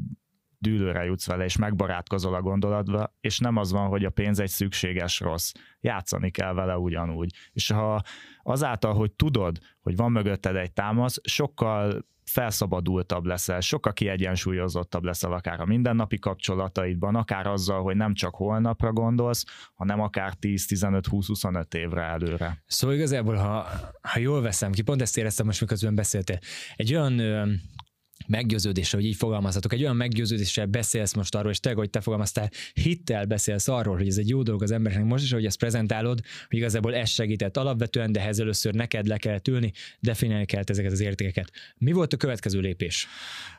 dűlőre 0.61 1.03
jutsz 1.03 1.27
vele, 1.27 1.43
és 1.43 1.57
megbarátkozol 1.57 2.33
a 2.33 2.41
gondolatba, 2.41 3.15
és 3.21 3.39
nem 3.39 3.57
az 3.57 3.71
van, 3.71 3.87
hogy 3.87 4.05
a 4.05 4.09
pénz 4.09 4.39
egy 4.39 4.49
szükséges 4.49 5.19
rossz. 5.19 5.51
Játszani 5.79 6.31
kell 6.31 6.53
vele 6.53 6.77
ugyanúgy. 6.77 7.35
És 7.51 7.71
ha 7.71 8.01
azáltal, 8.43 8.93
hogy 8.93 9.11
tudod, 9.11 9.57
hogy 9.81 9.95
van 9.95 10.11
mögötted 10.11 10.55
egy 10.55 10.71
támasz, 10.71 11.19
sokkal 11.23 12.09
felszabadultabb 12.31 13.25
leszel, 13.25 13.59
sokkal 13.59 13.93
kiegyensúlyozottabb 13.93 15.03
leszel 15.03 15.33
akár 15.33 15.59
a 15.59 15.65
mindennapi 15.65 16.19
kapcsolataidban, 16.19 17.15
akár 17.15 17.47
azzal, 17.47 17.81
hogy 17.83 17.95
nem 17.95 18.13
csak 18.13 18.35
holnapra 18.35 18.91
gondolsz, 18.93 19.45
hanem 19.73 19.99
akár 19.99 20.33
10-15-20-25 20.41 21.73
évre 21.73 22.01
előre. 22.01 22.63
Szóval 22.65 22.95
igazából, 22.95 23.35
ha, 23.35 23.67
ha 24.01 24.19
jól 24.19 24.41
veszem 24.41 24.71
ki, 24.71 24.81
pont 24.81 25.01
ezt 25.01 25.17
éreztem 25.17 25.45
most, 25.45 25.61
miközben 25.61 25.95
beszéltél, 25.95 26.39
egy 26.75 26.95
olyan 26.95 27.21
meggyőződésre, 28.27 28.97
hogy 28.97 29.07
így 29.07 29.15
fogalmazhatok, 29.15 29.73
egy 29.73 29.81
olyan 29.81 29.95
meggyőződéssel 29.95 30.65
beszélsz 30.65 31.13
most 31.13 31.35
arról, 31.35 31.51
és 31.51 31.59
te, 31.59 31.73
hogy 31.73 31.89
te 31.89 32.01
fogalmaztál, 32.01 32.49
hittel 32.73 33.25
beszélsz 33.25 33.67
arról, 33.67 33.95
hogy 33.97 34.07
ez 34.07 34.17
egy 34.17 34.29
jó 34.29 34.43
dolog 34.43 34.63
az 34.63 34.71
embereknek 34.71 35.07
most 35.07 35.23
is, 35.23 35.31
hogy 35.31 35.45
ezt 35.45 35.57
prezentálod, 35.57 36.19
hogy 36.49 36.57
igazából 36.57 36.95
ez 36.95 37.09
segített 37.09 37.57
alapvetően, 37.57 38.11
de 38.11 38.19
ehhez 38.19 38.39
először 38.39 38.73
neked 38.73 39.07
le 39.07 39.17
kell 39.17 39.39
ülni, 39.49 39.71
definiálni 39.99 40.45
kell 40.45 40.63
ezeket 40.65 40.91
az 40.91 40.99
értékeket. 40.99 41.51
Mi 41.77 41.91
volt 41.91 42.13
a 42.13 42.17
következő 42.17 42.59
lépés? 42.59 43.07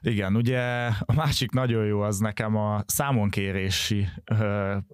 Igen, 0.01 0.37
ugye 0.37 0.61
a 1.01 1.13
másik 1.15 1.51
nagyon 1.51 1.87
jó 1.87 2.01
az 2.01 2.19
nekem 2.19 2.57
a 2.57 2.85
számonkérési 2.87 4.09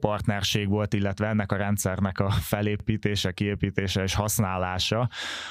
partnerség 0.01 0.69
volt, 0.69 0.95
illetve 0.95 1.27
ennek 1.27 1.53
a 1.53 1.57
rendszernek 1.57 2.19
a 2.19 2.31
felépítése, 2.31 3.33
kiépítése 3.33 4.03
és 4.03 4.15
használása, 4.15 5.09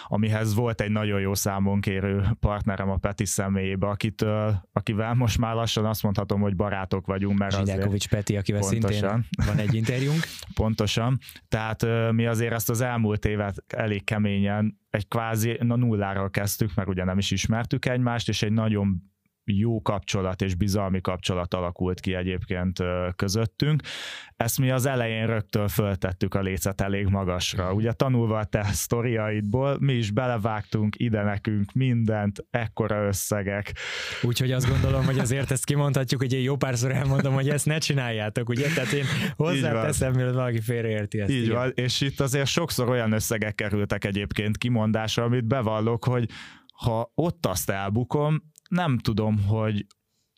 amihez 0.08 0.54
volt 0.54 0.82
egy 0.82 0.92
nagyon 0.92 1.20
jó 1.20 1.34
számonkérő 1.34 2.26
partnerem 2.40 2.90
a 2.90 2.98
Peti 2.98 3.26
személyébe, 3.26 3.88
aki 3.88 4.07
akitől, 4.08 4.68
akivel 4.72 5.14
most 5.14 5.38
már 5.38 5.56
lassan 5.56 5.86
azt 5.86 6.04
mondhatom, 6.04 6.42
hogy 6.42 6.56
barátok 6.56 7.06
vagyunk. 7.06 7.38
Mert 7.38 7.56
Zsidákovics 7.56 8.10
Peti, 8.10 8.38
akivel 8.38 8.62
pontosan, 8.62 8.92
szintén 8.92 9.46
van 9.46 9.58
egy 9.58 9.74
interjúnk. 9.74 10.24
Pontosan. 10.54 11.18
Tehát 11.48 11.86
mi 12.12 12.26
azért 12.26 12.54
ezt 12.54 12.70
az 12.70 12.82
elmúlt 12.82 13.26
évet 13.26 13.64
elég 13.68 14.04
keményen 14.04 14.80
egy 14.90 15.08
kvázi 15.08 15.58
na 15.62 15.76
nulláról 15.76 16.30
kezdtük, 16.30 16.74
mert 16.76 16.90
ugye 16.90 17.04
nem 17.04 17.18
is 17.18 17.32
ismertük 17.32 17.86
egymást, 17.86 18.30
és 18.30 18.42
egy 18.42 18.52
nagyon 18.52 19.02
jó 19.52 19.82
kapcsolat 19.82 20.42
és 20.42 20.56
bizalmi 20.56 21.02
kapcsolat 21.02 21.54
alakult 21.54 22.00
ki 22.00 22.14
egyébként 22.14 22.84
közöttünk. 23.16 23.82
Ezt 24.36 24.60
mi 24.60 24.72
az 24.72 24.86
elején 24.86 25.26
rögtön 25.26 25.68
föltettük 25.68 26.34
a 26.34 26.42
lécet 26.42 26.82
elég 26.82 27.08
magasra. 27.08 27.74
Ugye 27.74 27.92
tanulva 27.92 28.38
a 28.38 28.44
te 28.44 28.64
sztoriaidból, 28.64 29.78
mi 29.80 29.94
is 29.94 30.12
belevágtunk 30.12 30.96
ide 31.00 31.24
nekünk 31.24 31.72
mindent, 31.74 32.46
ekkora 32.50 33.06
összegek. 33.08 33.74
Úgyhogy 34.22 34.52
azt 34.52 34.70
gondolom, 34.70 35.06
hogy 35.06 35.20
azért 35.20 35.52
ezt 35.52 35.66
kimondhatjuk, 35.66 36.22
hogy 36.22 36.34
én 36.34 36.42
jó 36.42 36.56
párszor 36.56 36.92
elmondom, 36.92 37.34
hogy 37.34 37.50
ezt 37.50 37.66
ne 37.66 37.78
csináljátok, 37.78 38.50
ugye? 38.50 38.68
Tehát 38.74 38.92
én 38.92 39.06
hozzáteszem, 39.36 40.14
mielőtt 40.14 40.34
valaki 40.34 40.62
félreérti 40.62 41.20
ezt. 41.20 41.32
Így 41.32 41.44
igen. 41.44 41.56
van, 41.56 41.72
és 41.76 42.02
itt 42.02 42.20
azért 42.20 42.48
sokszor 42.48 42.90
olyan 42.90 43.12
összegek 43.12 43.56
kerültek 43.56 44.06
egyébként 44.06 44.58
kimondásra, 44.58 45.24
amit 45.24 45.46
bevallok, 45.46 46.06
hogy 46.06 46.30
ha 46.74 47.12
ott 47.16 47.46
azt 47.46 47.70
elbukom, 47.70 48.44
nem 48.70 48.98
tudom, 48.98 49.46
hogy 49.46 49.86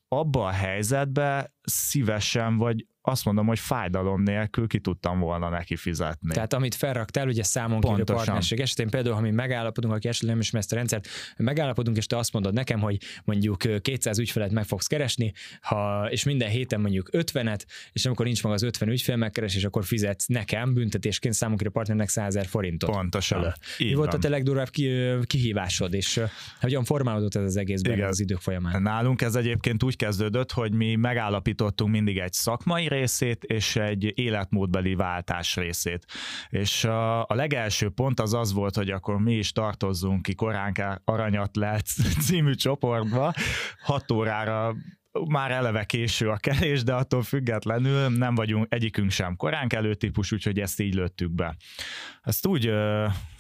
abba 0.08 0.46
a 0.46 0.52
helyzetbe 0.52 1.54
szívesen 1.62 2.58
vagy 2.58 2.86
azt 3.02 3.26
mondom, 3.26 3.48
hogy 3.48 3.60
fájdalom 3.60 4.22
nélkül 4.22 4.68
ki 4.68 4.80
tudtam 4.80 5.20
volna 5.20 5.50
neki 5.50 5.76
fizetni. 5.76 6.34
Tehát 6.34 6.54
amit 6.54 6.76
felraktál, 6.76 7.28
ugye 7.28 7.44
számon 7.44 7.80
kérő 7.80 8.04
partnerség 8.04 8.60
esetén, 8.60 8.90
például, 8.90 9.16
ha 9.16 9.22
mi 9.22 9.32
megállapodunk, 9.32 9.94
aki 9.94 10.08
esetleg 10.08 10.32
nem 10.32 10.40
ismer 10.40 10.62
ezt 10.62 10.72
a 10.72 10.76
rendszert, 10.76 11.08
megállapodunk, 11.38 11.98
és 11.98 12.06
te 12.06 12.18
azt 12.18 12.34
mondod 12.34 12.54
nekem, 12.54 12.80
hogy 12.80 12.98
mondjuk 13.24 13.82
200 13.82 14.20
ügyfelet 14.20 14.52
meg 14.52 14.66
fogsz 14.66 14.88
keresni, 14.88 15.34
ha, 15.62 16.08
és 16.10 16.24
minden 16.24 16.50
héten 16.50 16.82
mondjuk 16.82 17.10
50-et, 17.12 17.62
és 17.92 18.06
amikor 18.06 18.26
nincs 18.26 18.44
meg 18.44 18.54
az 18.54 18.64
50 18.64 18.90
ügyfél 18.90 19.16
megkeresés, 19.16 19.64
akkor 19.64 19.86
fizetsz 19.86 20.26
nekem 20.26 20.74
büntetésként 20.74 21.34
számon 21.34 21.58
kérő 21.58 21.70
partnernek 21.70 22.10
100 22.10 22.26
ezer 22.26 22.46
forintot. 22.46 22.90
Pontosan. 22.90 23.54
Mi 23.78 23.94
volt 23.94 24.14
a 24.14 24.18
te 24.18 24.30
legdurvább 24.30 24.70
kihívásod, 25.24 25.94
és 25.94 26.22
hogyan 26.60 26.84
formálódott 26.84 27.36
ez 27.36 27.44
az 27.44 27.58
egész 27.58 27.82
az 28.02 28.20
idők 28.20 28.40
folyamán? 28.40 28.82
Nálunk 28.82 29.22
ez 29.22 29.36
egyébként 29.36 29.84
úgy 29.84 29.96
kezdődött, 29.96 30.52
hogy 30.52 30.74
mi 30.74 30.96
megállapítottunk 30.96 31.92
mindig 31.92 32.18
egy 32.18 32.34
szakmai 32.34 32.88
részét 32.90 33.44
és 33.44 33.76
egy 33.76 34.12
életmódbeli 34.16 34.96
váltás 34.96 35.56
részét. 35.56 36.06
És 36.50 36.84
a, 36.84 37.22
a 37.22 37.34
legelső 37.34 37.90
pont 37.90 38.20
az 38.20 38.34
az 38.34 38.54
volt, 38.54 38.76
hogy 38.76 38.90
akkor 38.90 39.20
mi 39.20 39.34
is 39.34 39.52
tartozzunk 39.52 40.22
ki 40.22 40.36
korán 40.36 41.02
aranyat 41.06 41.56
lehet 41.56 41.86
című 42.26 42.54
csoportba, 42.54 43.34
6 43.84 44.12
órára 44.12 44.76
már 45.28 45.52
eleve 45.52 45.84
késő 45.84 46.30
a 46.30 46.38
kelés, 46.38 46.84
de 46.84 46.94
attól 46.94 47.22
függetlenül 47.22 48.10
nem 48.10 48.36
vagyunk 48.36 48.66
egyikünk 48.70 49.12
sem 49.12 49.36
korán 49.36 49.68
kelő 49.68 49.94
típus, 49.94 50.32
úgyhogy 50.32 50.60
ezt 50.60 50.80
így 50.80 50.94
lőttük 50.94 51.32
be. 51.32 51.56
Ezt 52.22 52.46
úgy 52.46 52.72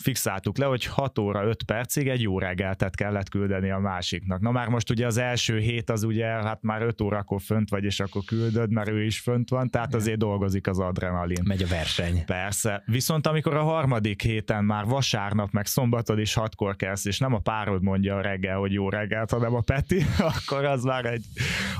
fixáltuk 0.02 0.58
le, 0.58 0.66
hogy 0.66 0.86
6 0.86 1.20
óra 1.20 1.44
5 1.44 1.64
percig 1.64 2.08
egy 2.08 2.22
jó 2.22 2.40
reggeltet 2.40 2.96
kellett 2.96 3.30
küldeni 3.30 3.72
a 3.72 3.80
másiknak. 3.80 4.42
Na 4.42 4.52
már 4.52 4.68
most 4.68 4.90
ugye 4.90 5.06
az 5.06 5.18
első 5.18 5.60
hét 5.60 5.90
az 5.90 6.04
ugye, 6.04 6.26
hát 6.26 6.62
már 6.62 6.82
5 6.82 7.02
órakor 7.02 7.42
fönt 7.42 7.70
vagy, 7.70 7.84
és 7.84 8.00
akkor 8.00 8.22
küldöd, 8.24 8.72
mert 8.72 8.90
ő 8.90 9.04
is 9.04 9.20
fönt 9.20 9.50
van, 9.50 9.70
tehát 9.70 9.96
azért 9.96 10.18
dolgozik 10.18 10.68
az 10.68 10.80
adrenalin. 10.80 11.44
Megy 11.44 11.64
a 11.64 11.68
verseny. 11.68 12.26
Persze. 12.26 12.84
Viszont 12.86 13.28
amikor 13.28 13.56
a 13.56 13.64
harmadik 13.64 14.22
héten 14.22 14.64
már 14.64 14.86
vasárnap, 14.86 15.52
meg 15.52 15.66
szombatod 15.66 16.20
is 16.20 16.34
hatkor 16.34 16.76
kelsz, 16.76 17.06
és 17.06 17.20
nem 17.20 17.34
a 17.34 17.40
párod 17.40 17.84
mondja 17.84 18.16
a 18.16 18.22
reggel, 18.22 18.58
hogy 18.58 18.74
jó 18.74 18.90
reggelt, 18.90 19.32
hanem 19.32 19.56
a 19.56 19.62
Peti, 19.62 20.06
akkor 20.36 20.66
az 20.66 20.84
már 20.84 21.06
egy, 21.06 21.26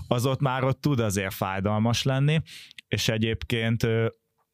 az 0.08 0.26
ott 0.26 0.40
már 0.40 0.64
ott 0.64 0.82
tud 0.82 1.00
azért 1.00 1.34
fájdalmas 1.34 2.04
lenni, 2.04 2.42
és 2.88 3.10
egyébként 3.10 3.88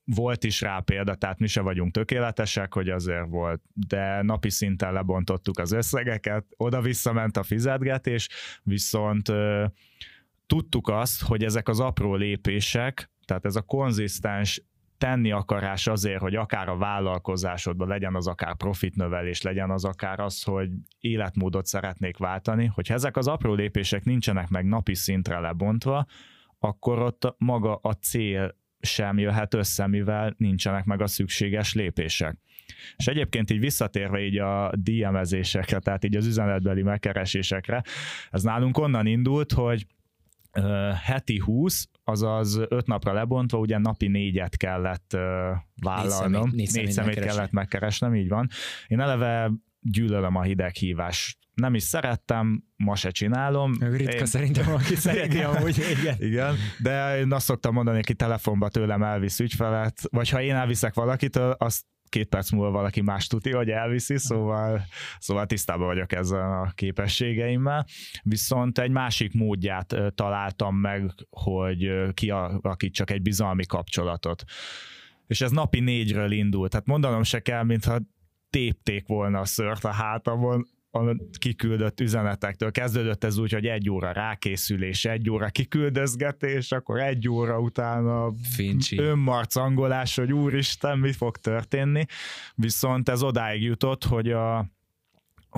volt 0.05 0.43
is 0.43 0.61
rá 0.61 0.79
példa, 0.79 1.15
tehát 1.15 1.39
mi 1.39 1.47
se 1.47 1.61
vagyunk 1.61 1.91
tökéletesek, 1.91 2.73
hogy 2.73 2.89
azért 2.89 3.29
volt, 3.29 3.61
de 3.73 4.21
napi 4.21 4.49
szinten 4.49 4.93
lebontottuk 4.93 5.59
az 5.59 5.71
összegeket, 5.71 6.45
oda-vissza 6.57 7.13
ment 7.13 7.37
a 7.37 7.43
fizetgetés, 7.43 8.29
viszont 8.63 9.31
tudtuk 10.45 10.89
azt, 10.89 11.21
hogy 11.21 11.43
ezek 11.43 11.67
az 11.67 11.79
apró 11.79 12.15
lépések, 12.15 13.11
tehát 13.25 13.45
ez 13.45 13.55
a 13.55 13.61
konzisztens 13.61 14.63
tenni 14.97 15.31
akarás 15.31 15.87
azért, 15.87 16.19
hogy 16.19 16.35
akár 16.35 16.69
a 16.69 16.77
vállalkozásodban 16.77 17.87
legyen 17.87 18.15
az 18.15 18.27
akár 18.27 18.55
profitnövelés, 18.55 19.41
legyen 19.41 19.71
az 19.71 19.85
akár 19.85 20.19
az, 20.19 20.43
hogy 20.43 20.69
életmódot 20.99 21.65
szeretnék 21.65 22.17
váltani, 22.17 22.65
hogyha 22.65 22.93
ezek 22.93 23.17
az 23.17 23.27
apró 23.27 23.53
lépések 23.53 24.03
nincsenek 24.03 24.49
meg 24.49 24.65
napi 24.65 24.95
szintre 24.95 25.39
lebontva, 25.39 26.05
akkor 26.59 26.99
ott 26.99 27.35
maga 27.37 27.75
a 27.75 27.91
cél 27.91 28.55
sem 28.79 29.17
jöhet 29.17 29.53
össze, 29.53 29.87
mivel 29.87 30.33
nincsenek 30.37 30.85
meg 30.85 31.01
a 31.01 31.07
szükséges 31.07 31.73
lépések. 31.73 32.37
És 32.95 33.07
egyébként 33.07 33.51
így 33.51 33.59
visszatérve 33.59 34.19
így 34.19 34.37
a 34.37 34.71
DM-ezésekre, 34.75 35.79
tehát 35.79 36.03
így 36.03 36.15
az 36.15 36.25
üzenetbeli 36.25 36.81
megkeresésekre, 36.81 37.83
ez 38.31 38.43
nálunk 38.43 38.77
onnan 38.77 39.05
indult, 39.05 39.51
hogy 39.51 39.85
heti 41.03 41.39
20, 41.39 41.89
azaz 42.03 42.57
5 42.67 42.87
napra 42.87 43.13
lebontva, 43.13 43.57
ugye 43.57 43.77
napi 43.77 44.07
négyet 44.07 44.57
kellett 44.57 45.17
vállalnom, 45.81 46.49
négy 46.53 46.65
szemét, 46.65 46.65
négy 46.65 46.67
szemét, 46.67 46.85
négy 46.85 46.91
szemét 46.91 47.19
kellett 47.19 47.51
megkeresnem, 47.51 48.15
így 48.15 48.27
van. 48.27 48.47
Én 48.87 48.99
eleve 48.99 49.51
gyűlölöm 49.81 50.35
a 50.35 50.41
hideghívást 50.41 51.37
nem 51.55 51.75
is 51.75 51.83
szerettem, 51.83 52.63
ma 52.75 52.95
se 52.95 53.09
csinálom. 53.09 53.73
Ritka 53.79 54.13
én... 54.13 54.25
szerintem, 54.25 54.73
aki 54.73 54.95
szereti 54.95 55.39
amúgy, 55.39 55.77
igen. 55.99 56.15
igen. 56.29 56.55
De 56.79 57.17
én 57.17 57.31
azt 57.31 57.45
szoktam 57.45 57.73
mondani, 57.73 57.97
aki 57.97 58.13
telefonba 58.13 58.69
tőlem 58.69 59.03
elvisz 59.03 59.39
ügyfelet, 59.39 60.01
vagy 60.09 60.29
ha 60.29 60.41
én 60.41 60.55
elviszek 60.55 60.93
valakitől, 60.93 61.55
azt 61.57 61.83
két 62.09 62.27
perc 62.27 62.51
múlva 62.51 62.71
valaki 62.71 63.01
más 63.01 63.27
tudja, 63.27 63.57
hogy 63.57 63.69
elviszi, 63.69 64.17
szóval, 64.17 64.85
szóval 65.19 65.45
tisztában 65.45 65.87
vagyok 65.87 66.11
ezzel 66.11 66.61
a 66.61 66.71
képességeimmel. 66.75 67.85
Viszont 68.23 68.79
egy 68.79 68.91
másik 68.91 69.33
módját 69.33 69.95
találtam 70.15 70.75
meg, 70.75 71.11
hogy 71.29 72.13
kialakítsak 72.13 73.11
egy 73.11 73.21
bizalmi 73.21 73.65
kapcsolatot. 73.65 74.43
És 75.27 75.41
ez 75.41 75.51
napi 75.51 75.79
négyről 75.79 76.31
indult. 76.31 76.71
Tehát 76.71 76.85
mondanom 76.85 77.23
se 77.23 77.39
kell, 77.39 77.63
mintha 77.63 77.99
tépték 78.49 79.07
volna 79.07 79.39
a 79.39 79.45
szört 79.45 79.83
a 79.83 79.91
hátamon, 79.91 80.67
a 80.95 81.15
kiküldött 81.39 81.99
üzenetektől. 81.99 82.71
Kezdődött 82.71 83.23
ez 83.23 83.37
úgy, 83.37 83.53
hogy 83.53 83.65
egy 83.65 83.89
óra 83.89 84.11
rákészülés, 84.11 85.05
egy 85.05 85.29
óra 85.29 85.49
kiküldözgetés, 85.49 86.71
akkor 86.71 86.99
egy 86.99 87.29
óra 87.29 87.59
utána 87.59 88.31
Fincsi. 88.55 88.97
önmarcangolás, 88.97 90.15
hogy 90.15 90.31
úristen, 90.31 90.99
mi 90.99 91.11
fog 91.11 91.37
történni. 91.37 92.05
Viszont 92.55 93.09
ez 93.09 93.23
odáig 93.23 93.61
jutott, 93.61 94.03
hogy 94.03 94.31
a 94.31 94.74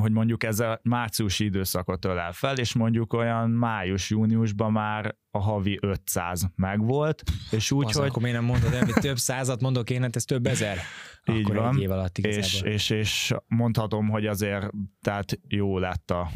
hogy 0.01 0.11
mondjuk 0.11 0.43
ez 0.43 0.59
a 0.59 0.79
márciusi 0.83 1.45
időszakot 1.45 2.05
ölel 2.05 2.31
fel, 2.31 2.57
és 2.57 2.73
mondjuk 2.73 3.13
olyan 3.13 3.49
május-júniusban 3.49 4.71
már 4.71 5.15
a 5.31 5.39
havi 5.39 5.77
500 5.81 6.49
megvolt, 6.55 7.23
és 7.51 7.71
úgy, 7.71 7.91
hogy... 7.91 8.07
Akkor 8.07 8.21
miért 8.21 8.37
nem 8.37 8.45
mondod 8.45 8.73
el, 8.73 8.85
hogy 8.85 8.93
több 8.93 9.17
százat 9.17 9.61
mondok 9.61 9.89
én, 9.89 10.01
hát 10.01 10.15
ez 10.15 10.23
több 10.23 10.45
ezer? 10.45 10.77
Így 11.25 11.43
akkor 11.43 11.55
van, 11.55 11.75
egy 11.75 11.81
év 11.81 11.91
alatt 11.91 12.17
és, 12.17 12.61
és, 12.61 12.89
és 12.89 13.33
mondhatom, 13.47 14.07
hogy 14.07 14.25
azért 14.25 14.69
tehát 15.01 15.39
jó 15.47 15.79
lett 15.79 16.11
a, 16.11 16.29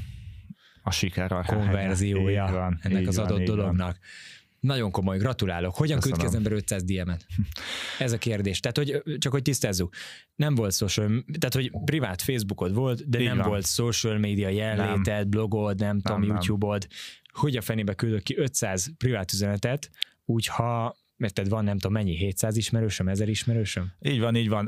a 0.82 0.91
siker. 0.91 1.32
A 1.32 1.44
konverziója 1.46 2.48
van, 2.51 2.80
ennek 2.82 3.08
az 3.08 3.15
van, 3.15 3.25
adott 3.25 3.44
dolognak. 3.44 3.98
Van. 3.98 3.98
Nagyon 4.62 4.91
komoly, 4.91 5.18
gratulálok. 5.18 5.75
Hogyan 5.75 6.00
küld 6.00 6.24
az 6.24 6.36
ember 6.36 6.51
500 6.51 6.84
DM-et? 6.84 7.25
Ez 8.00 8.12
a 8.12 8.18
kérdés. 8.18 8.60
Tehát, 8.60 8.77
hogy 8.77 9.18
csak 9.18 9.32
hogy 9.32 9.41
tisztázzuk, 9.41 9.94
nem 10.36 10.56
volt 10.56 10.74
social, 10.74 11.08
tehát, 11.39 11.53
hogy 11.53 11.72
privát 11.86 12.22
Facebookod 12.22 12.74
volt, 12.74 13.10
de 13.10 13.20
Így 13.20 13.27
nem 13.27 13.38
van. 13.38 13.48
volt 13.48 13.65
social 13.65 14.18
media 14.18 14.50
jelenléted, 14.50 15.06
nem. 15.06 15.30
blogod, 15.30 15.80
nem, 15.80 15.88
nem 15.88 16.00
tudom, 16.01 16.24
YouTube-od. 16.24 16.88
Hogy 17.34 17.58
a 17.58 17.62
fenébe 17.62 17.94
küldök 17.94 18.24
ki 18.24 18.38
500 18.38 18.91
privát 18.98 19.34
üzenetet, 19.34 19.89
úgy 20.25 20.46
ha 20.46 20.96
mert 21.22 21.48
van 21.48 21.63
nem 21.63 21.78
tudom 21.78 21.92
mennyi, 21.92 22.16
700 22.16 22.58
ismerősöm, 22.58 23.08
1000 23.08 23.30
ismerősöm? 23.30 23.92
Így 24.00 24.20
van, 24.20 24.36
így 24.36 24.50
van. 24.50 24.68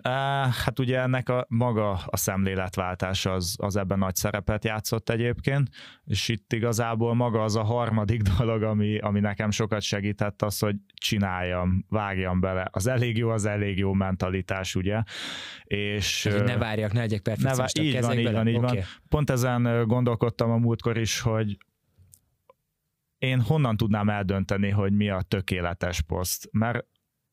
Hát 0.63 0.79
ugye 0.79 0.99
ennek 0.99 1.29
a 1.29 1.45
maga 1.49 1.91
a 1.91 2.17
szemléletváltás 2.17 3.25
az, 3.25 3.55
az 3.57 3.75
ebben 3.75 3.97
nagy 3.97 4.15
szerepet 4.15 4.65
játszott 4.65 5.09
egyébként, 5.09 5.69
és 6.05 6.27
itt 6.27 6.53
igazából 6.53 7.13
maga 7.13 7.43
az 7.43 7.55
a 7.55 7.63
harmadik 7.63 8.21
dolog, 8.37 8.63
ami, 8.63 8.97
ami 8.97 9.19
nekem 9.19 9.51
sokat 9.51 9.81
segített, 9.81 10.41
az, 10.41 10.59
hogy 10.59 10.75
csináljam, 10.93 11.85
vágjam 11.89 12.39
bele. 12.39 12.67
Az 12.71 12.87
elég 12.87 13.17
jó, 13.17 13.29
az 13.29 13.45
elég 13.45 13.77
jó 13.77 13.93
mentalitás, 13.93 14.75
ugye? 14.75 15.01
És, 15.63 16.27
hogy 16.31 16.43
ne 16.43 16.57
várjak, 16.57 16.93
ne 16.93 16.99
legyek 16.99 17.21
perfekcionista. 17.21 17.81
Így 17.81 18.01
van, 18.01 18.17
így 18.17 18.31
van, 18.31 18.47
így 18.47 18.57
okay. 18.57 18.75
van. 18.75 18.85
Pont 19.09 19.29
ezen 19.29 19.87
gondolkodtam 19.87 20.51
a 20.51 20.57
múltkor 20.57 20.97
is, 20.97 21.19
hogy 21.19 21.57
én 23.23 23.41
honnan 23.41 23.77
tudnám 23.77 24.09
eldönteni, 24.09 24.69
hogy 24.69 24.93
mi 24.93 25.09
a 25.09 25.21
tökéletes 25.21 26.01
poszt? 26.01 26.47
Mert 26.51 26.85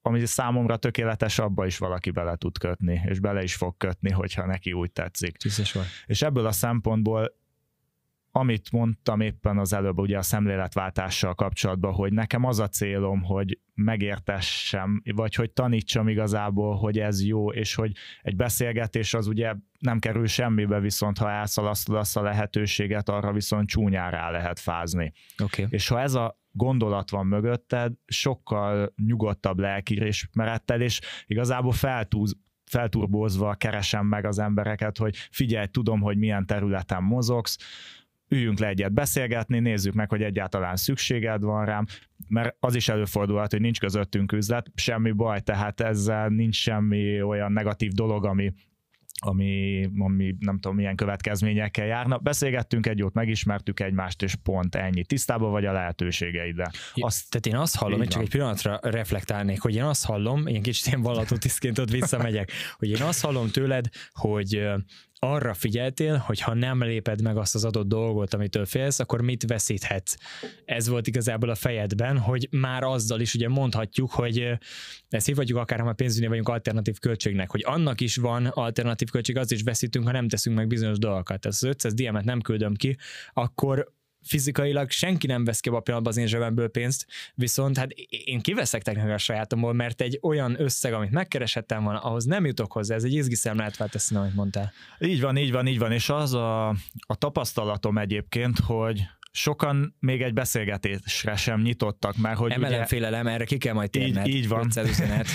ami 0.03 0.27
számomra 0.27 0.77
tökéletes, 0.77 1.39
abba 1.39 1.67
is 1.67 1.79
valaki 1.79 2.11
bele 2.11 2.37
tud 2.37 2.59
kötni, 2.59 3.01
és 3.05 3.21
bele 3.21 3.43
is 3.43 3.55
fog 3.55 3.77
kötni, 3.77 4.11
hogyha 4.11 4.47
neki 4.47 4.73
úgy 4.73 4.93
tetszik. 4.93 5.37
Tisztes 5.37 5.77
És 6.07 6.23
ebből 6.23 6.47
a 6.47 6.53
szempontból 6.53 7.39
amit 8.33 8.73
mondtam 8.73 9.21
éppen 9.21 9.59
az 9.59 9.73
előbb 9.73 9.99
ugye 9.99 10.19
a 10.19 10.23
szemléletváltással 10.23 11.35
kapcsolatban, 11.35 11.93
hogy 11.93 12.13
nekem 12.13 12.45
az 12.45 12.59
a 12.59 12.69
célom, 12.69 13.23
hogy 13.23 13.59
megértessem, 13.75 15.03
vagy 15.15 15.35
hogy 15.35 15.51
tanítsam 15.51 16.09
igazából, 16.09 16.77
hogy 16.77 16.99
ez 16.99 17.25
jó, 17.25 17.53
és 17.53 17.75
hogy 17.75 17.93
egy 18.23 18.37
beszélgetés 18.37 19.15
az 19.15 19.27
ugye 19.27 19.55
nem 19.79 19.99
kerül 19.99 20.27
semmibe, 20.27 20.81
viszont 20.81 21.19
ha 21.19 21.31
elszalasztod 21.31 21.97
azt 21.97 22.17
a 22.17 22.23
lehetőséget, 22.23 23.09
arra 23.09 23.33
viszont 23.33 23.69
csúnyán 23.69 24.11
rá 24.11 24.31
lehet 24.31 24.59
fázni. 24.59 25.13
Okay. 25.43 25.67
És 25.69 25.89
ha 25.89 26.01
ez 26.01 26.15
a 26.15 26.39
gondolat 26.53 27.11
van 27.11 27.27
mögötted, 27.27 27.93
sokkal 28.07 28.93
nyugodtabb 29.07 29.59
lelkiismerettel, 29.59 30.81
és 30.81 31.01
igazából 31.27 31.73
feltúz, 31.73 32.37
felturbózva 32.71 33.55
keresem 33.55 34.07
meg 34.07 34.25
az 34.25 34.39
embereket, 34.39 34.99
hogy 34.99 35.17
figyelj, 35.31 35.67
tudom, 35.67 36.01
hogy 36.01 36.17
milyen 36.17 36.47
területen 36.47 37.03
mozogsz, 37.03 37.59
üljünk 38.31 38.59
le 38.59 38.69
egyet 38.69 38.93
beszélgetni, 38.93 39.59
nézzük 39.59 39.95
meg, 39.95 40.09
hogy 40.09 40.23
egyáltalán 40.23 40.77
szükséged 40.77 41.43
van 41.43 41.65
rám, 41.65 41.87
mert 42.29 42.57
az 42.61 42.75
is 42.75 42.89
előfordulhat, 42.89 43.51
hogy 43.51 43.61
nincs 43.61 43.81
közöttünk 43.81 44.33
üzlet, 44.33 44.71
semmi 44.75 45.11
baj, 45.11 45.41
tehát 45.41 45.81
ezzel 45.81 46.29
nincs 46.29 46.57
semmi 46.57 47.23
olyan 47.23 47.53
negatív 47.53 47.91
dolog, 47.93 48.25
ami 48.25 48.53
ami, 49.23 49.89
ami 49.99 50.35
nem 50.39 50.59
tudom 50.59 50.77
milyen 50.77 50.97
következményekkel 50.97 51.87
járna. 51.87 52.19
Beszélgettünk 52.19 52.87
egy 52.87 52.99
jót, 52.99 53.15
megismertük 53.15 53.81
egymást, 53.81 54.23
és 54.23 54.35
pont 54.35 54.75
ennyi. 54.75 55.05
Tisztában 55.05 55.51
vagy 55.51 55.65
a 55.65 55.73
lehetőségeidre. 55.73 56.71
Azt, 56.95 57.31
Tehát 57.31 57.47
én 57.47 57.57
azt 57.57 57.77
hallom, 57.77 57.99
hogy 57.99 58.09
csak 58.09 58.23
egy 58.23 58.31
pillanatra 58.31 58.79
reflektálnék, 58.83 59.61
hogy 59.61 59.75
én 59.75 59.83
azt 59.83 60.05
hallom, 60.05 60.47
én 60.47 60.63
kicsit 60.63 60.87
ilyen 60.87 61.03
vallató 61.03 61.37
tisztként 61.37 61.79
ott 61.79 61.91
visszamegyek, 61.91 62.51
hogy 62.79 62.89
én 62.89 63.03
azt 63.03 63.25
hallom 63.25 63.49
tőled, 63.49 63.87
hogy 64.13 64.63
arra 65.23 65.55
figyeltél, 65.55 66.17
hogy 66.17 66.41
ha 66.41 66.55
nem 66.55 66.83
léped 66.83 67.23
meg 67.23 67.37
azt 67.37 67.55
az 67.55 67.65
adott 67.65 67.89
dolgot, 67.89 68.35
amitől 68.35 68.67
félsz, 68.67 68.99
akkor 68.99 69.21
mit 69.21 69.47
veszíthetsz. 69.47 70.17
Ez 70.65 70.89
volt 70.89 71.07
igazából 71.07 71.49
a 71.49 71.55
fejedben, 71.55 72.19
hogy 72.19 72.49
már 72.51 72.83
azzal 72.83 73.21
is 73.21 73.35
ugye 73.35 73.49
mondhatjuk, 73.49 74.11
hogy 74.11 74.59
ezt 75.09 75.27
hívhatjuk 75.27 75.59
akár, 75.59 75.81
ha 75.81 75.93
pénzügyi 75.93 76.27
vagyunk 76.27 76.49
alternatív 76.49 76.99
költségnek, 76.99 77.51
hogy 77.51 77.63
annak 77.67 78.01
is 78.01 78.17
van 78.17 78.47
alternatív 78.47 79.11
költség, 79.11 79.37
az 79.37 79.53
is 79.53 79.63
veszítünk, 79.63 80.07
ha 80.07 80.13
nem 80.13 80.29
teszünk 80.29 80.57
meg 80.57 80.67
bizonyos 80.67 80.99
dolgokat. 80.99 81.41
Tehát 81.41 81.47
az 81.47 81.63
500 81.63 81.95
diamet 81.95 82.25
nem 82.25 82.41
küldöm 82.41 82.75
ki, 82.75 82.97
akkor 83.33 83.93
fizikailag 84.23 84.91
senki 84.91 85.27
nem 85.27 85.45
vesz 85.45 85.61
ki 85.61 85.69
a 85.69 85.81
pillanatban 85.81 86.13
az 86.13 86.19
én 86.19 86.27
zsebemből 86.27 86.69
pénzt, 86.69 87.07
viszont 87.35 87.79
hát 87.79 87.91
én 88.09 88.41
kiveszek 88.41 88.83
technikai 88.83 89.13
a 89.13 89.19
sajátomból, 89.19 89.73
mert 89.73 90.01
egy 90.01 90.19
olyan 90.23 90.61
összeg, 90.61 90.93
amit 90.93 91.11
megkereshettem 91.11 91.83
volna, 91.83 91.99
ahhoz 91.99 92.25
nem 92.25 92.47
jutok 92.47 92.73
hozzá, 92.73 92.95
ez 92.95 93.05
egy 93.05 93.15
izgi 93.15 93.35
szemléletváltás, 93.35 94.11
amit 94.11 94.35
mondtál. 94.35 94.73
Így 94.99 95.21
van, 95.21 95.37
így 95.37 95.53
van, 95.53 95.67
így 95.67 95.79
van, 95.79 95.93
és 95.93 96.09
az 96.09 96.35
a, 96.35 96.69
a 97.01 97.15
tapasztalatom 97.19 97.99
egyébként, 97.99 98.59
hogy 98.59 99.03
sokan 99.33 99.97
még 99.99 100.23
egy 100.23 100.33
beszélgetésre 100.33 101.37
sem 101.37 101.61
nyitottak, 101.61 102.17
mert 102.17 102.39
hogy 102.39 102.51
Emelem 102.51 102.79
ugye... 102.79 102.87
félelem, 102.87 103.27
erre 103.27 103.45
ki 103.45 103.59
kell 103.59 103.75
majd 103.75 103.91
térned. 103.91 104.27
Így, 104.27 104.35
így 104.37 104.49
van. 104.49 104.71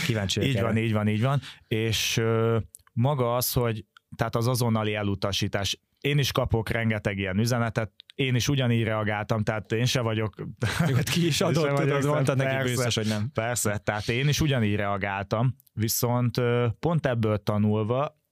kíváncsi 0.05 0.41
Így 0.41 0.61
van, 0.61 0.77
így 0.77 0.93
van, 0.93 1.07
így 1.07 1.21
van, 1.21 1.41
és 1.67 2.17
uh, 2.17 2.61
maga 2.93 3.35
az, 3.35 3.53
hogy 3.53 3.85
tehát 4.15 4.35
az 4.35 4.47
azonnali 4.47 4.95
elutasítás 4.95 5.79
én 6.01 6.17
is 6.17 6.31
kapok 6.31 6.69
rengeteg 6.69 7.17
ilyen 7.17 7.39
üzenetet, 7.39 7.91
én 8.15 8.35
is 8.35 8.47
ugyanígy 8.47 8.83
reagáltam, 8.83 9.43
tehát 9.43 9.71
én 9.71 9.85
se 9.85 10.01
vagyok... 10.01 10.33
Hát 10.67 11.09
ki 11.09 11.25
is 11.25 11.41
adott, 11.47 11.79
tudod, 11.79 12.05
mondtad 12.05 12.37
neki 12.37 12.55
persze, 12.55 12.69
biztos, 12.69 12.95
hogy 12.95 13.07
nem. 13.07 13.29
Persze, 13.33 13.77
tehát 13.77 14.09
én 14.09 14.27
is 14.27 14.41
ugyanígy 14.41 14.75
reagáltam, 14.75 15.55
viszont 15.73 16.41
pont 16.79 17.05
ebből 17.05 17.43
tanulva 17.43 18.23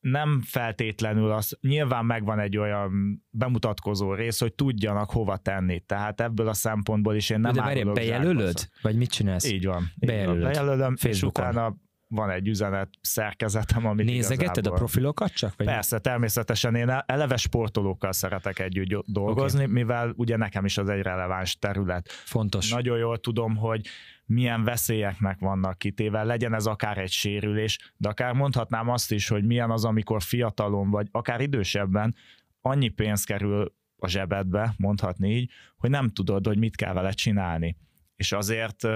nem 0.00 0.42
feltétlenül 0.44 1.30
az, 1.30 1.58
nyilván 1.60 2.04
megvan 2.04 2.38
egy 2.38 2.56
olyan 2.56 3.22
bemutatkozó 3.30 4.14
rész, 4.14 4.40
hogy 4.40 4.54
tudjanak 4.54 5.10
hova 5.10 5.36
tenni. 5.36 5.80
Tehát 5.80 6.20
ebből 6.20 6.48
a 6.48 6.54
szempontból 6.54 7.14
is 7.14 7.30
én 7.30 7.40
nem 7.40 7.52
De 7.52 7.60
várj, 7.60 7.82
bejelölöd? 7.82 8.68
Vagy 8.82 8.96
mit 8.96 9.10
csinálsz? 9.10 9.50
Így 9.50 9.66
van. 9.66 9.92
Bejelölöd. 9.96 10.42
Bejelölöm, 10.42 10.96
Facebookon. 10.96 11.44
és 11.44 11.50
utána 11.50 11.76
van 12.08 12.30
egy 12.30 12.48
üzenet 12.48 12.88
szerkezetem, 13.00 13.86
amit 13.86 14.06
Nézegeted 14.06 14.56
igazából... 14.56 14.72
a 14.72 14.76
profilokat 14.76 15.32
csak? 15.32 15.56
Vagy 15.56 15.66
Persze, 15.66 15.98
természetesen 15.98 16.74
én 16.74 17.02
eleve 17.06 17.36
sportolókkal 17.36 18.12
szeretek 18.12 18.58
együtt 18.58 19.06
dolgozni, 19.06 19.62
okay. 19.62 19.72
mivel 19.72 20.12
ugye 20.16 20.36
nekem 20.36 20.64
is 20.64 20.78
az 20.78 20.88
egy 20.88 21.02
releváns 21.02 21.58
terület. 21.58 22.08
Fontos. 22.08 22.70
Nagyon 22.70 22.98
jól 22.98 23.18
tudom, 23.18 23.56
hogy 23.56 23.86
milyen 24.24 24.64
veszélyeknek 24.64 25.38
vannak 25.38 25.78
kitéve, 25.78 26.22
legyen 26.22 26.54
ez 26.54 26.66
akár 26.66 26.98
egy 26.98 27.10
sérülés, 27.10 27.92
de 27.96 28.08
akár 28.08 28.32
mondhatnám 28.32 28.88
azt 28.88 29.12
is, 29.12 29.28
hogy 29.28 29.44
milyen 29.44 29.70
az, 29.70 29.84
amikor 29.84 30.22
fiatalon 30.22 30.90
vagy 30.90 31.08
akár 31.10 31.40
idősebben 31.40 32.14
annyi 32.60 32.88
pénz 32.88 33.24
kerül 33.24 33.74
a 33.96 34.08
zsebedbe, 34.08 34.74
mondhatni 34.76 35.30
így, 35.34 35.50
hogy 35.76 35.90
nem 35.90 36.10
tudod, 36.10 36.46
hogy 36.46 36.58
mit 36.58 36.76
kell 36.76 36.92
vele 36.92 37.10
csinálni 37.10 37.76
és 38.18 38.32
azért 38.32 38.86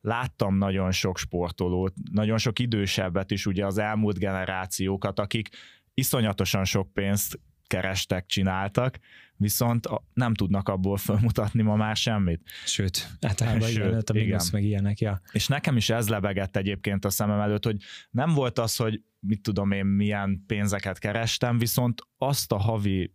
láttam 0.00 0.56
nagyon 0.56 0.92
sok 0.92 1.18
sportolót, 1.18 1.94
nagyon 2.12 2.38
sok 2.38 2.58
idősebbet 2.58 3.30
is, 3.30 3.46
ugye 3.46 3.66
az 3.66 3.78
elmúlt 3.78 4.18
generációkat, 4.18 5.18
akik 5.18 5.48
iszonyatosan 5.94 6.64
sok 6.64 6.92
pénzt 6.92 7.38
kerestek, 7.66 8.26
csináltak, 8.26 8.98
viszont 9.36 9.88
nem 10.14 10.34
tudnak 10.34 10.68
abból 10.68 10.96
felmutatni 10.96 11.62
ma 11.62 11.76
már 11.76 11.96
semmit. 11.96 12.40
Sőt, 12.64 13.08
általában 13.20 13.68
Sőt, 13.68 13.76
igen, 13.76 14.00
a 14.06 14.18
igen. 14.18 14.40
meg 14.52 14.64
ilyenek, 14.64 14.98
ja. 15.00 15.20
És 15.32 15.46
nekem 15.46 15.76
is 15.76 15.90
ez 15.90 16.08
lebegett 16.08 16.56
egyébként 16.56 17.04
a 17.04 17.10
szemem 17.10 17.40
előtt, 17.40 17.64
hogy 17.64 17.76
nem 18.10 18.34
volt 18.34 18.58
az, 18.58 18.76
hogy 18.76 19.02
mit 19.18 19.42
tudom 19.42 19.70
én 19.70 19.86
milyen 19.86 20.44
pénzeket 20.46 20.98
kerestem, 20.98 21.58
viszont 21.58 22.02
azt 22.18 22.52
a 22.52 22.56
havi 22.56 23.14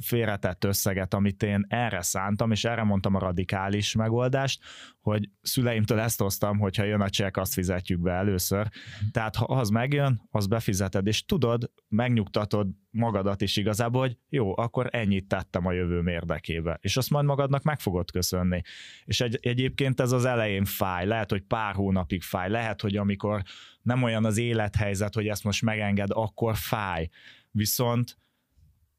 félretett 0.00 0.64
összeget, 0.64 1.14
amit 1.14 1.42
én 1.42 1.64
erre 1.68 2.02
szántam, 2.02 2.50
és 2.50 2.64
erre 2.64 2.82
mondtam 2.82 3.14
a 3.14 3.18
radikális 3.18 3.94
megoldást, 3.94 4.62
hogy 5.00 5.30
szüleimtől 5.42 5.98
ezt 5.98 6.20
hoztam, 6.20 6.58
hogyha 6.58 6.84
jön 6.84 7.00
a 7.00 7.08
csekk, 7.08 7.36
azt 7.36 7.52
fizetjük 7.52 8.00
be 8.00 8.12
először. 8.12 8.68
Tehát 9.12 9.36
ha 9.36 9.44
az 9.44 9.68
megjön, 9.68 10.22
az 10.30 10.46
befizeted, 10.46 11.06
és 11.06 11.24
tudod, 11.24 11.70
megnyugtatod 11.88 12.68
magadat 12.90 13.40
is 13.40 13.56
igazából, 13.56 14.00
hogy 14.00 14.16
jó, 14.28 14.58
akkor 14.58 14.88
ennyit 14.90 15.28
tettem 15.28 15.66
a 15.66 15.72
jövőm 15.72 16.06
érdekébe, 16.06 16.78
és 16.80 16.96
azt 16.96 17.10
majd 17.10 17.24
magadnak 17.24 17.62
meg 17.62 17.80
fogod 17.80 18.10
köszönni. 18.10 18.60
És 19.04 19.20
egy, 19.20 19.38
egyébként 19.42 20.00
ez 20.00 20.12
az 20.12 20.24
elején 20.24 20.64
fáj, 20.64 21.06
lehet, 21.06 21.30
hogy 21.30 21.42
pár 21.42 21.74
hónapig 21.74 22.22
fáj, 22.22 22.50
lehet, 22.50 22.80
hogy 22.80 22.96
amikor 22.96 23.42
nem 23.82 24.02
olyan 24.02 24.24
az 24.24 24.36
élethelyzet, 24.36 25.14
hogy 25.14 25.28
ezt 25.28 25.44
most 25.44 25.62
megenged, 25.62 26.08
akkor 26.10 26.56
fáj. 26.56 27.08
Viszont 27.50 28.18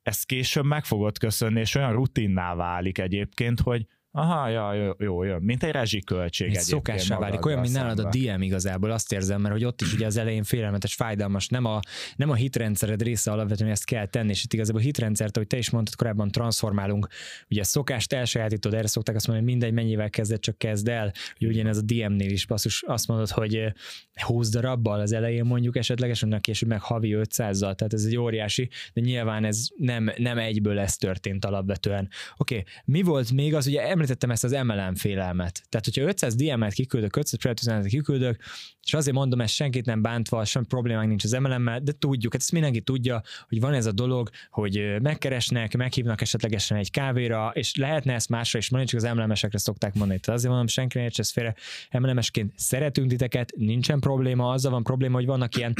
ezt 0.01 0.25
később 0.25 0.65
meg 0.65 0.85
fogod 0.85 1.17
köszönni, 1.17 1.59
és 1.59 1.75
olyan 1.75 1.93
rutinná 1.93 2.55
válik 2.55 2.97
egyébként, 2.97 3.59
hogy 3.59 3.85
Aha, 4.13 4.47
ja, 4.47 4.73
jó, 4.73 4.91
jó, 4.97 5.23
jó. 5.23 5.39
mint 5.39 5.63
egy 5.63 5.71
rezsiköltség 5.71 6.55
egy 6.55 6.61
Szokássá 6.61 7.17
válik, 7.17 7.45
olyan, 7.45 7.59
mint 7.59 7.73
nálad 7.73 7.99
a 7.99 8.09
DM 8.09 8.41
igazából, 8.41 8.91
azt 8.91 9.11
érzem, 9.13 9.41
mert 9.41 9.53
hogy 9.53 9.65
ott 9.65 9.81
is 9.81 9.93
ugye 9.93 10.05
az 10.05 10.17
elején 10.17 10.43
félelmetes, 10.43 10.93
fájdalmas, 10.93 11.47
nem 11.47 11.65
a, 11.65 11.79
nem 12.15 12.29
a 12.29 12.33
hitrendszered 12.33 13.01
része 13.01 13.31
alapvetően, 13.31 13.69
hogy 13.69 13.77
ezt 13.77 13.85
kell 13.85 14.05
tenni, 14.05 14.29
és 14.29 14.43
itt 14.43 14.53
igazából 14.53 14.81
a 14.81 14.83
hitrendszert, 14.83 15.35
ahogy 15.35 15.47
te 15.47 15.57
is 15.57 15.69
mondtad, 15.69 15.95
korábban 15.95 16.31
transformálunk, 16.31 17.07
ugye 17.49 17.61
a 17.61 17.63
szokást 17.63 18.13
elsajátítod, 18.13 18.73
erre 18.73 18.87
szokták 18.87 19.15
azt 19.15 19.27
mondani, 19.27 19.47
hogy 19.47 19.59
mindegy, 19.59 19.75
mennyivel 19.75 20.09
kezded, 20.09 20.39
csak 20.39 20.57
kezd 20.57 20.87
el, 20.87 21.13
hogy 21.37 21.47
ugyanez 21.47 21.77
a 21.77 21.81
DM-nél 21.81 22.31
is 22.31 22.45
basszus, 22.45 22.83
azt 22.83 23.07
mondod, 23.07 23.29
hogy 23.29 23.73
20 24.21 24.49
darabbal 24.49 24.99
az 24.99 25.11
elején 25.11 25.45
mondjuk 25.45 25.77
esetlegesen, 25.77 26.41
később 26.41 26.69
meg 26.69 26.81
havi 26.81 27.15
500-zal, 27.17 27.75
tehát 27.75 27.93
ez 27.93 28.03
egy 28.03 28.17
óriási, 28.17 28.69
de 28.93 29.01
nyilván 29.01 29.45
ez 29.45 29.67
nem, 29.77 30.11
nem 30.17 30.37
egyből 30.37 30.79
ez 30.79 30.95
történt 30.95 31.45
alapvetően. 31.45 32.09
Oké, 32.37 32.57
okay. 32.57 32.67
mi 32.85 33.01
volt 33.01 33.31
még 33.31 33.55
az, 33.55 33.67
ugye 33.67 33.81
említettem 34.01 34.31
ezt 34.31 34.43
az 34.43 34.51
MLM 34.51 34.95
félelmet. 34.95 35.63
Tehát, 35.69 35.85
hogyha 35.85 36.03
500 36.03 36.35
DM-et 36.35 36.73
kiküldök, 36.73 37.15
500 37.15 37.39
private 37.39 37.87
kiküldök, 37.87 38.37
és 38.83 38.93
azért 38.93 39.15
mondom, 39.15 39.41
ezt 39.41 39.53
senkit 39.53 39.85
nem 39.85 40.01
bántva, 40.01 40.45
sem 40.45 40.65
problémánk 40.65 41.07
nincs 41.07 41.23
az 41.23 41.31
MLM-mel, 41.31 41.79
de 41.79 41.91
tudjuk, 41.91 42.31
hát 42.31 42.41
ezt 42.41 42.51
mindenki 42.51 42.81
tudja, 42.81 43.21
hogy 43.49 43.59
van 43.59 43.73
ez 43.73 43.85
a 43.85 43.91
dolog, 43.91 44.29
hogy 44.49 45.01
megkeresnek, 45.01 45.77
meghívnak 45.77 46.21
esetlegesen 46.21 46.77
egy 46.77 46.91
kávéra, 46.91 47.51
és 47.53 47.75
lehetne 47.75 48.13
ezt 48.13 48.29
másra 48.29 48.59
is 48.59 48.69
mondani, 48.69 48.91
csak 48.91 49.09
az 49.09 49.17
MLM-esekre 49.17 49.57
szokták 49.57 49.93
mondani. 49.93 50.19
Tehát 50.19 50.37
azért 50.37 50.49
mondom, 50.49 50.67
senki 50.67 50.97
ne 50.97 51.05
ezt 51.15 51.31
félre. 51.31 51.55
MLM-esként 51.91 52.53
szeretünk 52.55 53.09
titeket, 53.09 53.53
nincsen 53.57 53.99
probléma, 53.99 54.49
azzal 54.51 54.71
van 54.71 54.83
probléma, 54.83 55.15
hogy 55.15 55.25
vannak 55.25 55.55
ilyen 55.55 55.73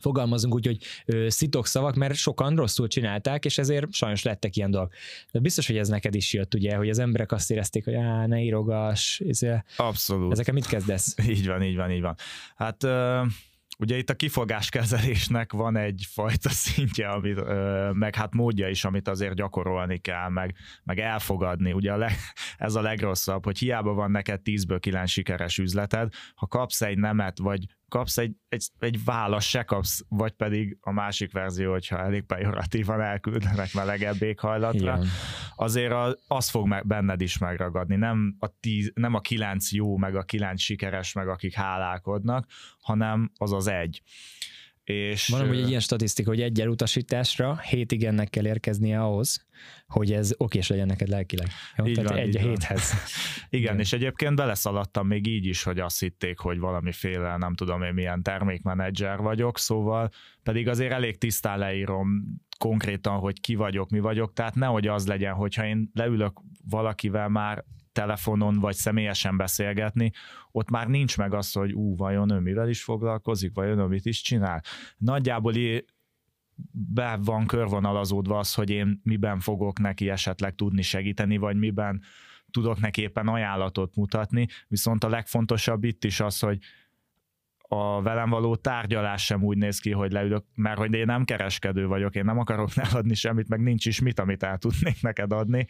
fogalmazunk 0.00 0.54
úgy, 0.54 0.66
hogy 0.66 0.78
szitok 1.30 1.66
szavak, 1.66 1.94
mert 1.94 2.14
sokan 2.14 2.56
rosszul 2.56 2.88
csinálták, 2.88 3.44
és 3.44 3.58
ezért 3.58 3.92
sajnos 3.92 4.22
lettek 4.22 4.56
ilyen 4.56 4.70
dolgok. 4.70 4.92
De 5.32 5.38
biztos, 5.38 5.66
hogy 5.66 5.76
ez 5.76 5.88
neked 5.88 6.14
is 6.14 6.32
jött, 6.32 6.54
ugye, 6.54 6.76
hogy 6.76 6.88
az 6.88 6.98
emberek 6.98 7.32
azt 7.32 7.50
érezték, 7.50 7.84
hogy 7.84 7.94
á, 7.94 8.26
ne 8.26 8.40
írogass. 8.40 9.20
Ez, 9.20 9.40
Abszolút. 9.76 10.32
Ezeket 10.32 10.54
mit 10.54 10.66
kezdesz? 10.66 11.14
Így 11.28 11.46
van, 11.46 11.62
így 11.62 11.76
van, 11.76 11.90
így 11.90 12.00
van. 12.00 12.14
Hát. 12.56 12.86
Ugye 13.78 13.96
itt 13.96 14.10
a 14.10 14.14
kifogáskezelésnek 14.14 15.52
van 15.52 15.76
egy 15.76 16.06
fajta 16.08 16.48
szintje, 16.48 17.08
amit, 17.08 17.42
meg 17.92 18.14
hát 18.14 18.34
módja 18.34 18.68
is, 18.68 18.84
amit 18.84 19.08
azért 19.08 19.34
gyakorolni 19.34 19.98
kell, 19.98 20.28
meg, 20.28 20.54
meg 20.84 20.98
elfogadni. 20.98 21.72
Ugye 21.72 21.92
a 21.92 21.96
leg, 21.96 22.12
ez 22.56 22.74
a 22.74 22.80
legrosszabb, 22.80 23.44
hogy 23.44 23.58
hiába 23.58 23.92
van 23.92 24.10
neked 24.10 24.40
10-ből 24.44 24.78
9 24.80 25.10
sikeres 25.10 25.58
üzleted, 25.58 26.12
ha 26.34 26.46
kapsz 26.46 26.82
egy 26.82 26.98
nemet, 26.98 27.38
vagy 27.38 27.66
kapsz 27.90 28.18
egy, 28.18 28.36
egy, 28.48 28.68
egy 28.78 29.04
válasz, 29.04 29.44
se 29.44 29.62
kapsz, 29.62 30.04
vagy 30.08 30.32
pedig 30.32 30.76
a 30.80 30.92
másik 30.92 31.32
verzió, 31.32 31.70
hogyha 31.70 31.98
elég 31.98 32.22
pejoratívan 32.22 33.00
elküldenek 33.00 33.74
melegebb 33.74 34.22
éghajlatra, 34.22 34.78
Igen. 34.78 35.06
azért 35.56 35.94
az 36.26 36.48
fog 36.48 36.66
meg, 36.66 36.86
benned 36.86 37.20
is 37.20 37.38
megragadni. 37.38 37.96
Nem 37.96 38.36
a, 38.38 38.46
tíz, 38.60 38.92
nem 38.94 39.14
a 39.14 39.20
kilenc 39.20 39.72
jó, 39.72 39.96
meg 39.96 40.16
a 40.16 40.22
kilenc 40.22 40.60
sikeres, 40.60 41.12
meg 41.12 41.28
akik 41.28 41.54
hálálkodnak, 41.54 42.46
hanem 42.80 43.30
az 43.36 43.52
az 43.52 43.66
egy. 43.66 44.02
És, 44.84 45.28
Van 45.28 45.40
amúgy 45.40 45.58
egy 45.58 45.68
ilyen 45.68 45.80
statisztika, 45.80 46.30
hogy 46.30 46.40
egy 46.40 46.60
elutasításra 46.60 47.60
hét 47.60 47.92
igennek 47.92 48.30
kell 48.30 48.46
érkeznie 48.46 49.00
ahhoz, 49.00 49.46
hogy 49.86 50.12
ez 50.12 50.32
okés 50.36 50.68
legyen 50.68 50.86
neked 50.86 51.08
lelkileg. 51.08 51.48
Jó? 51.76 51.86
Így 51.86 51.94
Tehát 51.94 52.10
van, 52.10 52.18
egy 52.18 52.36
a 52.36 52.40
héthez. 52.40 52.90
Igen, 53.48 53.62
Igen, 53.62 53.78
és 53.78 53.92
egyébként 53.92 54.36
beleszaladtam 54.36 55.06
még 55.06 55.26
így 55.26 55.46
is, 55.46 55.62
hogy 55.62 55.78
azt 55.78 56.00
hitték, 56.00 56.38
hogy 56.38 56.58
valamiféle, 56.58 57.36
nem 57.36 57.54
tudom 57.54 57.82
én 57.82 57.94
milyen 57.94 58.22
termékmenedzser 58.22 59.18
vagyok, 59.18 59.58
szóval 59.58 60.10
pedig 60.42 60.68
azért 60.68 60.92
elég 60.92 61.18
tisztán 61.18 61.58
leírom 61.58 62.24
konkrétan, 62.58 63.18
hogy 63.18 63.40
ki 63.40 63.54
vagyok, 63.54 63.90
mi 63.90 64.00
vagyok, 64.00 64.32
tehát 64.32 64.54
nehogy 64.54 64.86
az 64.86 65.06
legyen, 65.06 65.34
hogyha 65.34 65.66
én 65.66 65.90
leülök 65.94 66.40
valakivel 66.68 67.28
már 67.28 67.64
telefonon 68.00 68.58
vagy 68.58 68.74
személyesen 68.74 69.36
beszélgetni, 69.36 70.10
ott 70.50 70.70
már 70.70 70.86
nincs 70.86 71.18
meg 71.18 71.34
az, 71.34 71.52
hogy 71.52 71.72
ú, 71.72 71.96
vajon 71.96 72.30
ő 72.30 72.38
mivel 72.38 72.68
is 72.68 72.82
foglalkozik, 72.82 73.54
vajon 73.54 73.78
ő 73.78 73.84
mit 73.84 74.06
is 74.06 74.22
csinál. 74.22 74.62
Nagyjából 74.96 75.52
be 76.72 77.18
van 77.22 77.46
körvonalazódva 77.46 78.38
az, 78.38 78.54
hogy 78.54 78.70
én 78.70 79.00
miben 79.04 79.40
fogok 79.40 79.78
neki 79.78 80.10
esetleg 80.10 80.54
tudni 80.54 80.82
segíteni, 80.82 81.36
vagy 81.36 81.56
miben 81.56 82.02
tudok 82.50 82.80
neki 82.80 83.02
éppen 83.02 83.28
ajánlatot 83.28 83.96
mutatni, 83.96 84.46
viszont 84.68 85.04
a 85.04 85.08
legfontosabb 85.08 85.84
itt 85.84 86.04
is 86.04 86.20
az, 86.20 86.38
hogy 86.38 86.58
a 87.72 88.02
velem 88.02 88.30
való 88.30 88.56
tárgyalás 88.56 89.24
sem 89.24 89.42
úgy 89.42 89.56
néz 89.56 89.78
ki, 89.78 89.90
hogy 89.90 90.12
leülök, 90.12 90.44
mert 90.54 90.78
hogy 90.78 90.94
én 90.94 91.04
nem 91.06 91.24
kereskedő 91.24 91.86
vagyok, 91.86 92.14
én 92.14 92.24
nem 92.24 92.38
akarok 92.38 92.70
eladni 92.90 93.14
semmit, 93.14 93.48
meg 93.48 93.60
nincs 93.60 93.86
is 93.86 94.00
mit, 94.00 94.20
amit 94.20 94.42
el 94.42 94.58
tudnék 94.58 95.02
neked 95.02 95.32
adni, 95.32 95.66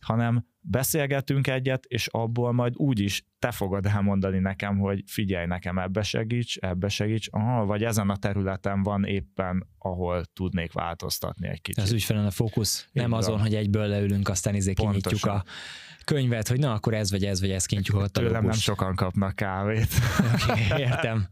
hanem 0.00 0.44
beszélgetünk 0.60 1.46
egyet, 1.46 1.84
és 1.84 2.06
abból 2.06 2.52
majd 2.52 2.76
úgy 2.76 3.00
is 3.00 3.24
te 3.38 3.50
fogod 3.50 3.86
elmondani 3.86 4.38
nekem, 4.38 4.78
hogy 4.78 5.02
figyelj 5.06 5.46
nekem, 5.46 5.78
ebbe 5.78 6.02
segíts, 6.02 6.56
ebbe 6.56 6.88
segíts, 6.88 7.28
aha, 7.30 7.64
vagy 7.64 7.84
ezen 7.84 8.10
a 8.10 8.16
területen 8.16 8.82
van 8.82 9.04
éppen, 9.04 9.66
ahol 9.78 10.24
tudnék 10.32 10.72
változtatni 10.72 11.48
egy 11.48 11.60
kicsit. 11.60 11.82
Ez 11.82 11.92
ügyfelen 11.92 12.26
a 12.26 12.30
fókusz, 12.30 12.88
nem 12.92 13.12
azon, 13.12 13.40
hogy 13.40 13.54
egyből 13.54 13.86
leülünk, 13.86 14.28
aztán 14.28 14.54
izé 14.54 14.72
kinyitjuk 14.72 15.24
a 15.24 15.44
könyvet, 16.04 16.48
hogy 16.48 16.58
na, 16.58 16.72
akkor 16.72 16.94
ez 16.94 17.10
vagy 17.10 17.24
ez 17.24 17.40
vagy 17.40 17.50
ez 17.50 17.66
ott 17.92 18.16
a 18.16 18.20
Tőlem 18.20 18.44
nem 18.44 18.52
sokan 18.52 18.94
kapnak 18.94 19.36
kávét. 19.36 19.88
Okay, 20.48 20.80
értem. 20.80 21.28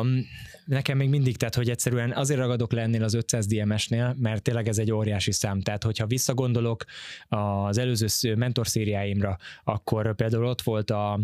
Um, 0.00 0.26
nekem 0.66 0.96
még 0.96 1.08
mindig, 1.08 1.36
tehát 1.36 1.54
hogy 1.54 1.70
egyszerűen 1.70 2.12
azért 2.12 2.40
ragadok 2.40 2.72
le 2.72 2.82
ennél 2.82 3.02
az 3.02 3.14
500 3.14 3.46
DMS-nél, 3.46 4.14
mert 4.18 4.42
tényleg 4.42 4.68
ez 4.68 4.78
egy 4.78 4.92
óriási 4.92 5.32
szám. 5.32 5.60
Tehát, 5.60 5.82
hogyha 5.82 6.06
visszagondolok 6.06 6.84
az 7.28 7.78
előző 7.78 8.06
mentorszériáimra, 8.36 9.36
akkor 9.64 10.14
például 10.14 10.46
ott 10.46 10.62
volt 10.62 10.90
a 10.90 11.20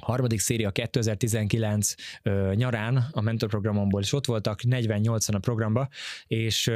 harmadik 0.00 0.40
széria 0.40 0.70
2019 0.70 1.94
ö, 2.22 2.52
nyarán 2.54 3.08
a 3.12 3.20
mentorprogramomból, 3.20 4.00
és 4.00 4.12
ott 4.12 4.26
voltak 4.26 4.60
48-an 4.62 5.34
a 5.34 5.38
programba, 5.38 5.88
és 6.26 6.70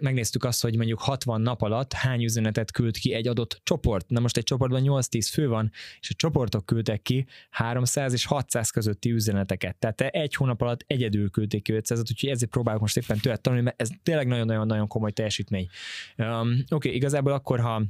megnéztük 0.00 0.44
azt, 0.44 0.62
hogy 0.62 0.76
mondjuk 0.76 1.00
60 1.00 1.40
nap 1.40 1.62
alatt 1.62 1.92
hány 1.92 2.22
üzenetet 2.22 2.72
küld 2.72 2.96
ki 2.96 3.12
egy 3.12 3.28
adott 3.28 3.60
csoport. 3.62 4.08
Na 4.08 4.20
most 4.20 4.36
egy 4.36 4.42
csoportban 4.42 4.82
8-10 4.84 5.28
fő 5.32 5.48
van, 5.48 5.70
és 6.00 6.10
a 6.10 6.14
csoportok 6.16 6.66
küldtek 6.66 7.02
ki 7.02 7.26
300 7.50 8.12
és 8.12 8.24
600 8.24 8.70
közötti 8.70 9.10
üzeneteket. 9.10 9.76
Tehát 9.76 10.00
egy 10.00 10.34
hónap 10.34 10.60
alatt 10.60 10.84
egyedül 10.86 11.30
küldték 11.30 11.62
ki 11.62 11.72
500 11.72 11.98
úgyhogy 11.98 12.28
ezért 12.28 12.50
próbálok 12.50 12.80
most 12.80 12.96
éppen 12.96 13.18
tőle 13.18 13.36
tanulni, 13.36 13.64
mert 13.64 13.80
ez 13.80 13.88
tényleg 14.02 14.26
nagyon-nagyon-nagyon 14.26 14.86
komoly 14.86 15.10
teljesítmény. 15.10 15.68
Oké, 16.16 16.64
okay, 16.68 16.94
igazából 16.94 17.32
akkor, 17.32 17.60
ha 17.60 17.82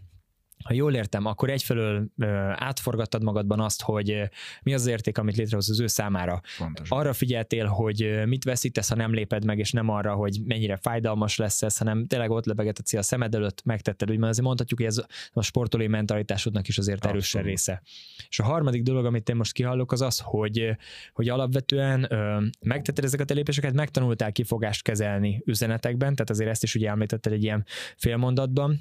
ha 0.64 0.75
jól 0.75 0.95
értem, 0.95 1.27
akkor 1.27 1.51
egyfelől 1.51 2.11
átforgattad 2.55 3.23
magadban 3.23 3.61
azt, 3.61 3.83
hogy 3.83 4.31
mi 4.62 4.75
az, 4.75 4.81
az 4.81 4.87
érték, 4.87 5.19
amit 5.19 5.37
létrehoz 5.37 5.71
az 5.71 5.81
ő 5.81 5.87
számára. 5.87 6.40
Fontos. 6.45 6.90
Arra 6.90 7.12
figyeltél, 7.12 7.67
hogy 7.67 8.23
mit 8.27 8.45
veszítesz, 8.45 8.88
ha 8.88 8.95
nem 8.95 9.14
léped 9.14 9.45
meg, 9.45 9.59
és 9.59 9.73
nem 9.73 9.88
arra, 9.88 10.14
hogy 10.14 10.38
mennyire 10.45 10.77
fájdalmas 10.77 11.37
lesz 11.37 11.62
ez, 11.62 11.77
hanem 11.77 12.07
tényleg 12.07 12.31
ott 12.31 12.45
lebegetett 12.45 12.87
a 12.99 13.03
szemed 13.03 13.35
előtt, 13.35 13.64
megtetted. 13.64 14.11
Úgy, 14.11 14.19
mert 14.19 14.31
azért 14.31 14.47
mondhatjuk, 14.47 14.79
hogy 14.81 14.88
ez 14.88 15.05
a 15.33 15.43
sportolói 15.43 15.87
mentalitásodnak 15.87 16.69
is 16.69 16.79
azért 16.79 17.07
erősen 17.07 17.43
része. 17.43 17.83
És 18.29 18.38
a 18.38 18.45
harmadik 18.45 18.83
dolog, 18.83 19.05
amit 19.05 19.29
én 19.29 19.37
most 19.37 19.53
kihallok, 19.53 19.93
az 19.93 20.01
az, 20.01 20.21
hogy, 20.25 20.77
hogy 21.12 21.29
alapvetően 21.29 22.07
ö, 22.12 22.47
megtetted 22.61 23.05
ezeket 23.05 23.31
a 23.31 23.35
lépéseket, 23.35 23.73
megtanultál 23.73 24.33
kifogást 24.33 24.83
kezelni 24.83 25.43
üzenetekben, 25.47 26.14
tehát 26.14 26.31
azért 26.31 26.51
ezt 26.51 26.62
is 26.62 26.75
ugye 26.75 26.88
említetted 26.88 27.33
egy 27.33 27.43
ilyen 27.43 27.64
félmondatban, 27.97 28.81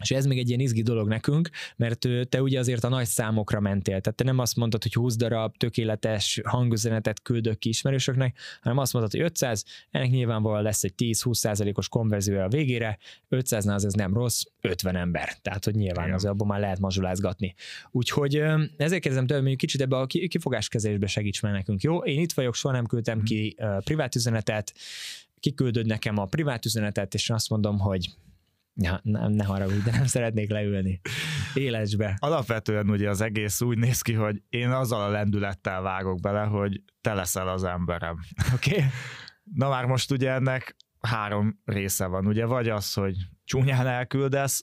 és 0.00 0.10
ez 0.10 0.26
még 0.26 0.38
egy 0.38 0.48
ilyen 0.48 0.60
izgi 0.60 0.82
dolog 0.82 1.08
nekünk, 1.08 1.50
mert 1.76 2.08
te 2.28 2.42
ugye 2.42 2.58
azért 2.58 2.84
a 2.84 2.88
nagy 2.88 3.06
számokra 3.06 3.60
mentél. 3.60 4.00
Tehát 4.00 4.14
te 4.14 4.24
nem 4.24 4.38
azt 4.38 4.56
mondtad, 4.56 4.82
hogy 4.82 4.92
20 4.92 5.16
darab 5.16 5.56
tökéletes 5.56 6.40
hangüzenetet 6.44 7.22
küldök 7.22 7.58
ki 7.58 7.68
ismerősöknek, 7.68 8.38
hanem 8.60 8.78
azt 8.78 8.92
mondtad, 8.92 9.20
hogy 9.20 9.30
500, 9.30 9.64
ennek 9.90 10.10
nyilvánvalóan 10.10 10.62
lesz 10.62 10.84
egy 10.84 10.94
10-20 10.96 11.34
százalékos 11.34 11.88
konverzió 11.88 12.40
a 12.40 12.48
végére, 12.48 12.98
500-nál 13.30 13.74
az 13.74 13.84
ez 13.84 13.92
nem 13.92 14.14
rossz, 14.14 14.42
50 14.60 14.96
ember. 14.96 15.34
Tehát, 15.42 15.64
hogy 15.64 15.74
nyilván 15.74 16.04
Igen. 16.04 16.16
az 16.16 16.24
abban 16.24 16.46
már 16.46 16.60
lehet 16.60 16.78
mazsolázgatni. 16.78 17.54
Úgyhogy 17.90 18.34
ezért 18.76 19.02
kérdezem 19.02 19.26
tőle, 19.26 19.42
hogy 19.42 19.56
kicsit 19.56 19.80
ebbe 19.80 19.96
a 19.96 20.06
kifogáskezelésbe 20.06 21.06
segíts 21.06 21.42
már 21.42 21.52
nekünk. 21.52 21.82
Jó, 21.82 21.98
én 21.98 22.20
itt 22.20 22.32
vagyok, 22.32 22.54
soha 22.54 22.74
nem 22.74 22.86
küldtem 22.86 23.16
hmm. 23.16 23.24
ki 23.24 23.56
privát 23.84 24.14
üzenetet, 24.14 24.72
kiküldöd 25.40 25.86
nekem 25.86 26.18
a 26.18 26.24
privát 26.24 26.64
üzenetet, 26.64 27.14
és 27.14 27.30
azt 27.30 27.50
mondom, 27.50 27.78
hogy 27.78 28.10
Ja, 28.74 29.00
nem, 29.02 29.32
ne 29.32 29.44
haragudj, 29.44 29.82
de 29.82 29.90
nem 29.90 30.06
szeretnék 30.06 30.50
leülni 30.50 31.00
élesbe. 31.54 32.16
Alapvetően 32.18 32.90
ugye 32.90 33.08
az 33.08 33.20
egész 33.20 33.60
úgy 33.60 33.78
néz 33.78 34.02
ki, 34.02 34.12
hogy 34.12 34.42
én 34.48 34.70
azzal 34.70 35.02
a 35.02 35.08
lendülettel 35.08 35.82
vágok 35.82 36.20
bele, 36.20 36.42
hogy 36.42 36.82
te 37.00 37.14
leszel 37.14 37.48
az 37.48 37.64
emberem. 37.64 38.18
Oké. 38.54 38.74
Okay. 38.74 38.84
Na 39.54 39.68
már 39.68 39.84
most 39.84 40.10
ugye 40.10 40.30
ennek 40.30 40.76
három 41.00 41.60
része 41.64 42.06
van, 42.06 42.26
ugye 42.26 42.44
vagy 42.44 42.68
az, 42.68 42.92
hogy 42.92 43.16
csúnyán 43.44 43.86
elküldesz, 43.86 44.62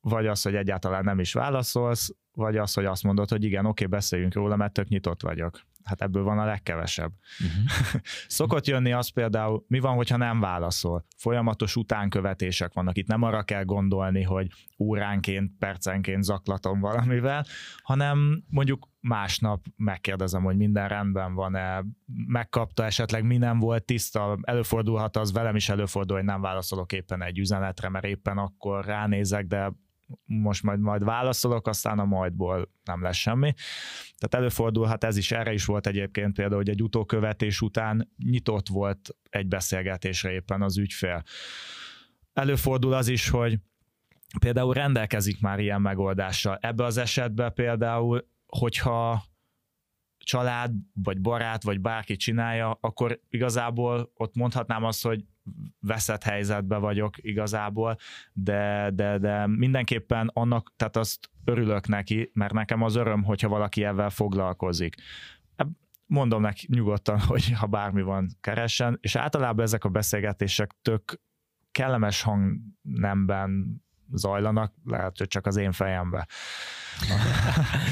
vagy 0.00 0.26
az, 0.26 0.42
hogy 0.42 0.54
egyáltalán 0.54 1.04
nem 1.04 1.20
is 1.20 1.32
válaszolsz, 1.32 2.14
vagy 2.32 2.56
az, 2.56 2.74
hogy 2.74 2.84
azt 2.84 3.02
mondod, 3.02 3.30
hogy 3.30 3.44
igen, 3.44 3.66
oké, 3.66 3.86
beszéljünk 3.86 4.34
róla, 4.34 4.56
mert 4.56 4.72
tök 4.72 4.88
nyitott 4.88 5.22
vagyok 5.22 5.60
hát 5.90 6.02
ebből 6.02 6.22
van 6.22 6.38
a 6.38 6.44
legkevesebb. 6.44 7.12
Uh-huh. 7.38 8.00
Szokott 8.38 8.66
jönni 8.66 8.92
az 8.92 9.08
például, 9.08 9.64
mi 9.68 9.78
van, 9.78 9.94
hogyha 9.94 10.16
nem 10.16 10.40
válaszol? 10.40 11.06
Folyamatos 11.16 11.76
utánkövetések 11.76 12.72
vannak. 12.72 12.96
Itt 12.96 13.06
nem 13.06 13.22
arra 13.22 13.42
kell 13.42 13.64
gondolni, 13.64 14.22
hogy 14.22 14.48
óránként, 14.78 15.52
percenként 15.58 16.22
zaklatom 16.22 16.80
valamivel, 16.80 17.44
hanem 17.82 18.42
mondjuk 18.48 18.88
másnap 19.00 19.66
megkérdezem, 19.76 20.42
hogy 20.42 20.56
minden 20.56 20.88
rendben 20.88 21.34
van-e, 21.34 21.84
megkapta 22.26 22.84
esetleg, 22.84 23.24
mi 23.24 23.36
nem 23.36 23.58
volt 23.58 23.84
tiszta, 23.84 24.38
előfordulhat 24.42 25.16
az, 25.16 25.32
velem 25.32 25.56
is 25.56 25.68
előfordul, 25.68 26.16
hogy 26.16 26.24
nem 26.24 26.40
válaszolok 26.40 26.92
éppen 26.92 27.22
egy 27.22 27.38
üzenetre, 27.38 27.88
mert 27.88 28.04
éppen 28.04 28.38
akkor 28.38 28.84
ránézek, 28.84 29.46
de 29.46 29.72
most 30.24 30.62
majd, 30.62 30.80
majd 30.80 31.04
válaszolok, 31.04 31.66
aztán 31.66 31.98
a 31.98 32.04
majdból 32.04 32.72
nem 32.84 33.02
lesz 33.02 33.16
semmi. 33.16 33.52
Tehát 34.18 34.34
előfordulhat 34.34 35.04
ez 35.04 35.16
is, 35.16 35.30
erre 35.32 35.52
is 35.52 35.64
volt 35.64 35.86
egyébként 35.86 36.34
például, 36.34 36.56
hogy 36.56 36.68
egy 36.68 36.82
utókövetés 36.82 37.60
után 37.60 38.12
nyitott 38.24 38.68
volt 38.68 39.16
egy 39.30 39.46
beszélgetésre 39.46 40.32
éppen 40.32 40.62
az 40.62 40.78
ügyfél. 40.78 41.22
Előfordul 42.32 42.92
az 42.92 43.08
is, 43.08 43.28
hogy 43.28 43.58
például 44.38 44.74
rendelkezik 44.74 45.40
már 45.40 45.58
ilyen 45.58 45.80
megoldással. 45.80 46.58
Ebbe 46.60 46.84
az 46.84 46.96
esetben 46.96 47.54
például, 47.54 48.28
hogyha 48.46 49.22
család, 50.18 50.72
vagy 51.02 51.20
barát, 51.20 51.62
vagy 51.62 51.80
bárki 51.80 52.16
csinálja, 52.16 52.78
akkor 52.80 53.20
igazából 53.28 54.12
ott 54.14 54.34
mondhatnám 54.34 54.84
azt, 54.84 55.04
hogy 55.04 55.24
veszett 55.80 56.22
helyzetbe 56.22 56.76
vagyok 56.76 57.14
igazából, 57.16 57.96
de, 58.32 58.90
de, 58.94 59.18
de 59.18 59.46
mindenképpen 59.46 60.30
annak, 60.32 60.72
tehát 60.76 60.96
azt 60.96 61.30
örülök 61.44 61.88
neki, 61.88 62.30
mert 62.34 62.52
nekem 62.52 62.82
az 62.82 62.94
öröm, 62.94 63.22
hogyha 63.22 63.48
valaki 63.48 63.84
ebben 63.84 64.10
foglalkozik. 64.10 64.94
Mondom 66.06 66.40
neki 66.40 66.66
nyugodtan, 66.70 67.20
hogy 67.30 67.52
ha 67.52 67.66
bármi 67.66 68.02
van, 68.02 68.28
keressen, 68.40 68.98
és 69.00 69.16
általában 69.16 69.64
ezek 69.64 69.84
a 69.84 69.88
beszélgetések 69.88 70.74
tök 70.82 71.20
kellemes 71.72 72.22
hangnemben 72.22 73.82
zajlanak, 74.12 74.74
lehet, 74.84 75.18
hogy 75.18 75.28
csak 75.28 75.46
az 75.46 75.56
én 75.56 75.72
fejembe. 75.72 76.26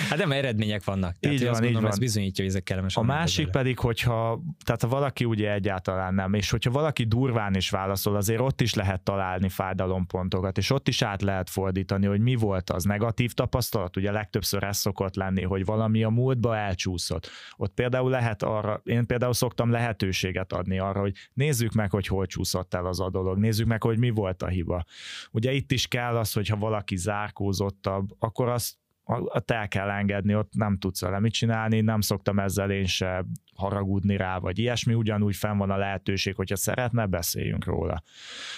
Hát 0.09 0.19
nem 0.19 0.33
eredmények 0.33 0.85
vannak. 0.85 1.17
Tehát 1.19 1.37
így 1.37 1.43
van, 1.43 1.51
azt 1.51 1.61
gondolom, 1.61 1.83
így 1.83 1.83
van. 1.83 1.93
ez 1.93 1.99
bizonyítja, 1.99 2.45
hogy 2.45 2.53
ezek 2.53 2.63
kellemes. 2.63 2.97
A 2.97 3.03
másik 3.03 3.49
ezzel. 3.49 3.63
pedig, 3.63 3.79
hogyha, 3.79 4.41
tehát 4.65 4.83
ha 4.83 4.89
valaki 4.89 5.25
ugye 5.25 5.53
egyáltalán 5.53 6.15
nem, 6.15 6.35
és 6.35 6.51
hogyha 6.51 6.71
valaki 6.71 7.05
durván 7.05 7.55
is 7.55 7.71
válaszol, 7.71 8.17
azért 8.17 8.41
ott 8.41 8.61
is 8.61 8.75
lehet 8.75 9.01
találni 9.01 9.49
fájdalompontokat, 9.49 10.59
és 10.59 10.71
ott 10.71 10.89
is 10.89 11.03
át 11.03 11.23
lehet 11.23 11.51
fordítani, 11.51 12.07
hogy 12.07 12.21
mi 12.21 12.35
volt 12.35 12.71
az 12.71 12.85
negatív 12.85 13.33
tapasztalat. 13.33 13.97
Ugye 13.97 14.11
legtöbbször 14.11 14.63
ez 14.63 14.77
szokott 14.77 15.15
lenni, 15.15 15.43
hogy 15.43 15.65
valami 15.65 16.03
a 16.03 16.09
múltba 16.09 16.57
elcsúszott. 16.57 17.31
Ott 17.57 17.75
például 17.75 18.11
lehet 18.11 18.43
arra, 18.43 18.81
én 18.85 19.07
például 19.07 19.33
szoktam 19.33 19.71
lehetőséget 19.71 20.53
adni 20.53 20.79
arra, 20.79 21.01
hogy 21.01 21.15
nézzük 21.33 21.73
meg, 21.73 21.91
hogy 21.91 22.07
hol 22.07 22.27
csúszott 22.27 22.75
el 22.75 22.87
az 22.87 23.01
a 23.01 23.11
dolog, 23.11 23.39
nézzük 23.39 23.67
meg, 23.67 23.83
hogy 23.83 23.99
mi 23.99 24.11
volt 24.11 24.43
a 24.43 24.47
hiba. 24.47 24.85
Ugye 25.31 25.53
itt 25.53 25.73
is 25.73 25.87
kell 25.87 26.17
az, 26.17 26.33
hogyha 26.33 26.57
valaki 26.57 26.97
zárkózottabb, 26.97 28.09
akkor 28.19 28.49
azt 28.49 28.77
ott 29.09 29.51
el 29.51 29.69
kell 29.69 29.91
engedni, 29.91 30.35
ott 30.35 30.53
nem 30.55 30.79
tudsz 30.79 31.01
vele 31.01 31.21
mit 31.21 31.33
csinálni, 31.33 31.81
nem 31.81 32.01
szoktam 32.01 32.39
ezzel 32.39 32.71
én 32.71 32.87
se 32.87 33.25
haragudni 33.55 34.17
rá, 34.17 34.39
vagy 34.39 34.59
ilyesmi, 34.59 34.95
ugyanúgy 34.95 35.37
fenn 35.37 35.57
van 35.59 35.71
a 35.71 35.77
lehetőség, 35.77 36.35
hogyha 36.35 36.57
szeretne, 36.57 37.07
beszéljünk 37.07 37.65
róla. 37.65 38.03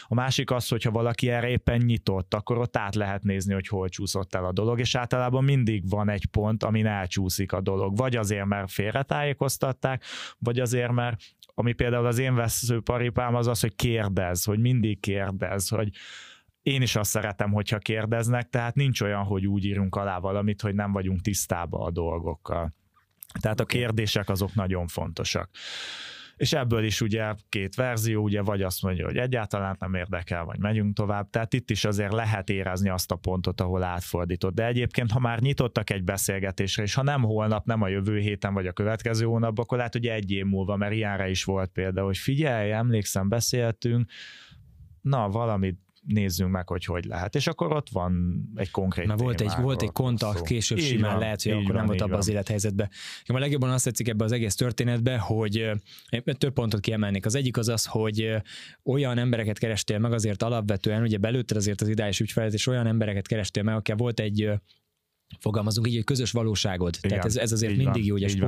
A 0.06 0.14
másik 0.14 0.50
az, 0.50 0.68
hogyha 0.68 0.90
valaki 0.90 1.30
erre 1.30 1.48
éppen 1.48 1.80
nyitott, 1.80 2.34
akkor 2.34 2.58
ott 2.58 2.76
át 2.76 2.94
lehet 2.94 3.22
nézni, 3.22 3.54
hogy 3.54 3.66
hol 3.66 3.88
csúszott 3.88 4.34
el 4.34 4.44
a 4.44 4.52
dolog, 4.52 4.78
és 4.78 4.94
általában 4.94 5.44
mindig 5.44 5.88
van 5.88 6.08
egy 6.08 6.26
pont, 6.26 6.62
amin 6.62 6.86
elcsúszik 6.86 7.52
a 7.52 7.60
dolog. 7.60 7.96
Vagy 7.96 8.16
azért, 8.16 8.46
mert 8.46 8.70
félretájékoztatták, 8.70 10.04
vagy 10.38 10.60
azért, 10.60 10.92
mert 10.92 11.20
ami 11.54 11.72
például 11.72 12.06
az 12.06 12.18
én 12.18 12.34
veszőparipám 12.34 13.34
az 13.34 13.46
az, 13.46 13.60
hogy 13.60 13.74
kérdez, 13.74 14.44
hogy 14.44 14.58
mindig 14.58 15.00
kérdez, 15.00 15.68
hogy 15.68 15.90
én 16.62 16.82
is 16.82 16.96
azt 16.96 17.10
szeretem, 17.10 17.52
hogyha 17.52 17.78
kérdeznek, 17.78 18.48
tehát 18.48 18.74
nincs 18.74 19.00
olyan, 19.00 19.22
hogy 19.22 19.46
úgy 19.46 19.64
írunk 19.64 19.96
alá 19.96 20.18
valamit, 20.18 20.60
hogy 20.60 20.74
nem 20.74 20.92
vagyunk 20.92 21.20
tisztában 21.20 21.86
a 21.86 21.90
dolgokkal. 21.90 22.74
Tehát 23.40 23.60
a 23.60 23.64
kérdések 23.64 24.28
azok 24.28 24.54
nagyon 24.54 24.86
fontosak. 24.86 25.50
És 26.36 26.52
ebből 26.52 26.84
is 26.84 27.00
ugye 27.00 27.34
két 27.48 27.74
verzió, 27.74 28.22
ugye 28.22 28.42
vagy 28.42 28.62
azt 28.62 28.82
mondja, 28.82 29.04
hogy 29.04 29.16
egyáltalán 29.16 29.76
nem 29.78 29.94
érdekel, 29.94 30.44
vagy 30.44 30.58
megyünk 30.58 30.94
tovább. 30.94 31.30
Tehát 31.30 31.52
itt 31.54 31.70
is 31.70 31.84
azért 31.84 32.12
lehet 32.12 32.50
érezni 32.50 32.88
azt 32.88 33.10
a 33.10 33.16
pontot, 33.16 33.60
ahol 33.60 33.82
átfordított. 33.82 34.54
De 34.54 34.66
egyébként, 34.66 35.10
ha 35.10 35.18
már 35.18 35.40
nyitottak 35.40 35.90
egy 35.90 36.04
beszélgetésre, 36.04 36.82
és 36.82 36.94
ha 36.94 37.02
nem 37.02 37.22
holnap, 37.22 37.66
nem 37.66 37.82
a 37.82 37.88
jövő 37.88 38.18
héten, 38.18 38.54
vagy 38.54 38.66
a 38.66 38.72
következő 38.72 39.24
hónapban, 39.24 39.64
akkor 39.64 39.76
lehet, 39.76 39.92
hogy 39.92 40.06
egy 40.06 40.30
év 40.30 40.44
múlva, 40.44 40.76
mert 40.76 40.92
ilyenre 40.92 41.28
is 41.28 41.44
volt 41.44 41.70
példa, 41.70 42.04
hogy 42.04 42.18
figyelj, 42.18 42.72
emlékszem, 42.72 43.28
beszéltünk, 43.28 44.10
na, 45.00 45.28
valamit 45.28 45.78
nézzünk 46.06 46.50
meg, 46.50 46.68
hogy 46.68 46.84
hogy 46.84 47.04
lehet. 47.04 47.34
És 47.34 47.46
akkor 47.46 47.72
ott 47.72 47.88
van 47.88 48.42
egy 48.54 48.70
konkrét 48.70 49.06
Na, 49.06 49.16
volt 49.16 49.40
egy, 49.40 49.52
volt 49.60 49.82
egy 49.82 49.92
kontakt, 49.92 50.36
szó. 50.36 50.42
később 50.42 50.78
így 50.78 50.84
simán 50.84 51.10
van, 51.10 51.20
lehet, 51.20 51.42
hogy 51.42 51.52
akkor 51.52 51.64
van, 51.64 51.74
nem 51.76 51.86
volt 51.86 52.00
abban 52.00 52.18
az 52.18 52.28
élethelyzetben. 52.28 52.90
A 53.24 53.38
legjobban 53.38 53.70
azt 53.70 53.84
tetszik 53.84 54.08
ebbe 54.08 54.24
az 54.24 54.32
egész 54.32 54.54
történetbe, 54.54 55.18
hogy 55.18 55.70
több 56.38 56.52
pontot 56.52 56.80
kiemelnék. 56.80 57.26
Az 57.26 57.34
egyik 57.34 57.56
az 57.56 57.68
az, 57.68 57.84
hogy 57.84 58.34
olyan 58.84 59.18
embereket 59.18 59.58
kerestél 59.58 59.98
meg 59.98 60.12
azért 60.12 60.42
alapvetően, 60.42 61.02
ugye 61.02 61.18
belőtted 61.18 61.56
azért 61.56 61.80
az 61.80 61.88
ideális 61.88 62.20
ügyfelet, 62.20 62.52
és 62.52 62.66
olyan 62.66 62.86
embereket 62.86 63.26
kerestél 63.26 63.62
meg, 63.62 63.74
akik 63.74 63.94
volt 63.94 64.20
egy 64.20 64.50
fogalmazunk 65.38 65.88
így, 65.88 65.96
egy 65.96 66.04
közös 66.04 66.30
valóságod. 66.30 66.94
Igen, 66.96 67.08
Tehát 67.08 67.24
ez, 67.24 67.36
ez 67.36 67.52
azért 67.52 67.76
mindig 67.76 68.06
jó, 68.06 68.12
hogy 68.12 68.24
a 68.24 68.46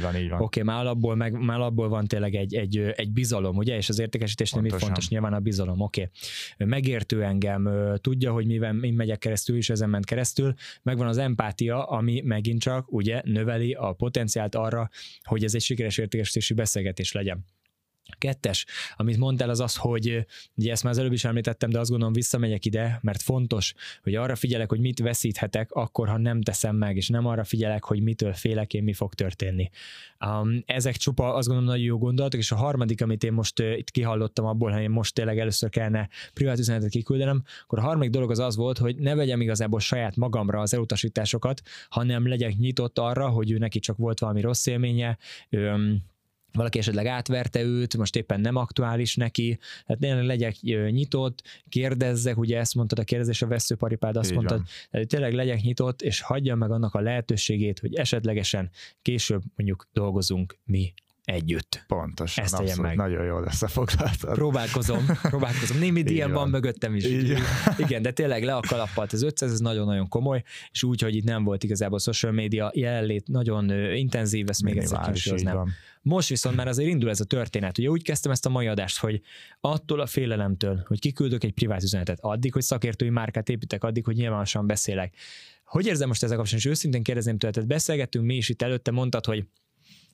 van, 0.00 0.14
Oké, 0.40 0.60
okay, 0.60 0.62
már 0.62 0.80
alapból, 0.80 1.14
meg, 1.14 1.32
már 1.32 1.56
alapból 1.56 1.88
van 1.88 2.06
tényleg 2.06 2.34
egy, 2.34 2.54
egy, 2.54 2.78
egy 2.78 3.12
bizalom, 3.12 3.56
ugye, 3.56 3.76
és 3.76 3.88
az 3.88 3.98
értékesítésnél 3.98 4.62
mi 4.62 4.70
fontos 4.70 5.08
nyilván 5.08 5.32
a 5.32 5.40
bizalom, 5.40 5.80
oké. 5.80 6.10
Okay. 6.54 6.68
Megértő 6.68 7.22
engem, 7.22 7.70
tudja, 8.00 8.32
hogy 8.32 8.46
mivel 8.46 8.76
én 8.82 8.94
megyek 8.94 9.18
keresztül, 9.18 9.56
és 9.56 9.70
ezen 9.70 9.90
ment 9.90 10.04
keresztül, 10.04 10.54
megvan 10.82 11.06
az 11.06 11.18
empátia, 11.18 11.84
ami 11.84 12.20
megint 12.24 12.60
csak 12.60 12.92
ugye 12.92 13.20
növeli 13.24 13.72
a 13.72 13.92
potenciált 13.92 14.54
arra, 14.54 14.90
hogy 15.22 15.44
ez 15.44 15.54
egy 15.54 15.62
sikeres 15.62 15.98
értékesítési 15.98 16.54
beszélgetés 16.54 17.12
legyen. 17.12 17.44
Kettes, 18.18 18.66
amit 18.96 19.16
mondtál, 19.16 19.48
az 19.48 19.60
az, 19.60 19.76
hogy 19.76 20.26
ugye 20.54 20.70
ezt 20.70 20.82
már 20.82 20.92
az 20.92 20.98
előbb 20.98 21.12
is 21.12 21.24
említettem, 21.24 21.70
de 21.70 21.78
azt 21.78 21.90
gondolom 21.90 22.14
visszamegyek 22.14 22.64
ide, 22.64 22.98
mert 23.02 23.22
fontos, 23.22 23.74
hogy 24.02 24.14
arra 24.14 24.34
figyelek, 24.34 24.68
hogy 24.68 24.80
mit 24.80 25.00
veszíthetek 25.00 25.72
akkor, 25.72 26.08
ha 26.08 26.18
nem 26.18 26.42
teszem 26.42 26.76
meg, 26.76 26.96
és 26.96 27.08
nem 27.08 27.26
arra 27.26 27.44
figyelek, 27.44 27.84
hogy 27.84 28.02
mitől 28.02 28.32
félek 28.32 28.74
én, 28.74 28.82
mi 28.82 28.92
fog 28.92 29.14
történni. 29.14 29.70
Um, 30.26 30.62
ezek 30.66 30.96
csupa 30.96 31.34
azt 31.34 31.46
gondolom 31.46 31.70
nagyon 31.70 31.86
jó 31.86 31.98
gondolatok, 31.98 32.40
és 32.40 32.52
a 32.52 32.56
harmadik, 32.56 33.02
amit 33.02 33.24
én 33.24 33.32
most 33.32 33.60
uh, 33.60 33.78
itt 33.78 33.90
kihallottam 33.90 34.44
abból, 34.44 34.70
ha 34.70 34.80
én 34.80 34.90
most 34.90 35.14
tényleg 35.14 35.38
először 35.38 35.68
kellene 35.70 36.08
privát 36.32 36.58
üzenetet 36.58 36.90
kiküldenem, 36.90 37.42
akkor 37.62 37.78
a 37.78 37.82
harmadik 37.82 38.10
dolog 38.10 38.30
az 38.30 38.38
az 38.38 38.56
volt, 38.56 38.78
hogy 38.78 38.96
ne 38.96 39.14
vegyem 39.14 39.40
igazából 39.40 39.80
saját 39.80 40.16
magamra 40.16 40.60
az 40.60 40.74
elutasításokat, 40.74 41.62
hanem 41.88 42.28
legyek 42.28 42.56
nyitott 42.56 42.98
arra, 42.98 43.28
hogy 43.28 43.50
ő 43.50 43.58
neki 43.58 43.78
csak 43.78 43.96
volt 43.96 44.18
valami 44.18 44.40
rossz 44.40 44.66
élménye, 44.66 45.18
um, 45.50 46.10
valaki 46.52 46.78
esetleg 46.78 47.06
átverte 47.06 47.62
őt, 47.62 47.96
most 47.96 48.16
éppen 48.16 48.40
nem 48.40 48.56
aktuális 48.56 49.16
neki, 49.16 49.58
tehát 49.86 50.00
tényleg 50.00 50.24
legyek 50.24 50.60
nyitott, 50.90 51.42
kérdezzek, 51.68 52.38
ugye 52.38 52.58
ezt 52.58 52.74
mondtad 52.74 52.98
a 52.98 53.04
kérdezés 53.04 53.42
a 53.42 53.46
veszőparipád, 53.46 54.16
azt 54.16 54.30
Így 54.30 54.36
mondtad, 54.36 54.56
van. 54.56 54.66
tehát 54.90 55.08
tényleg 55.08 55.32
legyek 55.32 55.60
nyitott, 55.60 56.02
és 56.02 56.20
hagyjam 56.20 56.58
meg 56.58 56.70
annak 56.70 56.94
a 56.94 57.00
lehetőségét, 57.00 57.78
hogy 57.78 57.94
esetlegesen 57.94 58.70
később 59.02 59.42
mondjuk 59.56 59.88
dolgozunk 59.92 60.58
mi 60.64 60.94
együtt. 61.24 61.84
Pontosan, 61.86 62.44
Ezt 62.44 62.54
abszolút, 62.54 62.82
meg. 62.82 62.96
nagyon 62.96 63.24
jól 63.24 63.44
összefoglaltad. 63.44 64.34
Próbálkozom, 64.34 65.06
próbálkozom. 65.22 65.78
Némi 65.78 66.00
ilyen 66.00 66.32
van 66.32 66.48
mögöttem 66.48 66.94
is. 66.94 67.04
Így. 67.04 67.36
Igen, 67.84 68.02
de 68.02 68.10
tényleg 68.10 68.42
le 68.44 68.54
a 68.54 68.60
kalappal. 68.60 69.06
Az 69.10 69.22
500 69.22 69.52
ez 69.52 69.58
nagyon-nagyon 69.58 70.08
komoly, 70.08 70.42
és 70.70 70.82
úgy, 70.82 71.00
hogy 71.00 71.14
itt 71.14 71.24
nem 71.24 71.44
volt 71.44 71.64
igazából 71.64 71.98
social 71.98 72.32
media 72.32 72.70
jelenlét, 72.74 73.28
nagyon 73.28 73.70
intenzív, 73.94 74.48
ezt 74.48 74.62
még 74.62 74.76
egyszer 74.76 75.42
nem. 75.42 75.68
Most 76.02 76.28
viszont 76.28 76.56
már 76.56 76.68
azért 76.68 76.88
indul 76.88 77.10
ez 77.10 77.20
a 77.20 77.24
történet. 77.24 77.78
Ugye 77.78 77.88
úgy 77.88 78.02
kezdtem 78.02 78.32
ezt 78.32 78.46
a 78.46 78.48
mai 78.48 78.66
adást, 78.66 78.98
hogy 78.98 79.20
attól 79.60 80.00
a 80.00 80.06
félelemtől, 80.06 80.84
hogy 80.86 81.00
kiküldök 81.00 81.44
egy 81.44 81.52
privát 81.52 81.82
üzenetet, 81.82 82.18
addig, 82.20 82.52
hogy 82.52 82.62
szakértői 82.62 83.08
márkát 83.08 83.48
építek, 83.48 83.84
addig, 83.84 84.04
hogy 84.04 84.16
nyilvánosan 84.16 84.66
beszélek. 84.66 85.14
Hogy 85.64 85.86
érzem 85.86 86.08
most 86.08 86.22
ezzel 86.22 86.36
kapcsolatban, 86.36 86.70
és 86.70 86.78
őszintén 86.78 87.02
kérdezném 87.02 87.38
tőled, 87.38 87.66
beszélgettünk 87.66 88.24
mi 88.24 88.34
is 88.34 88.48
itt 88.48 88.62
előtte, 88.62 88.90
mondtad, 88.90 89.24
hogy 89.24 89.46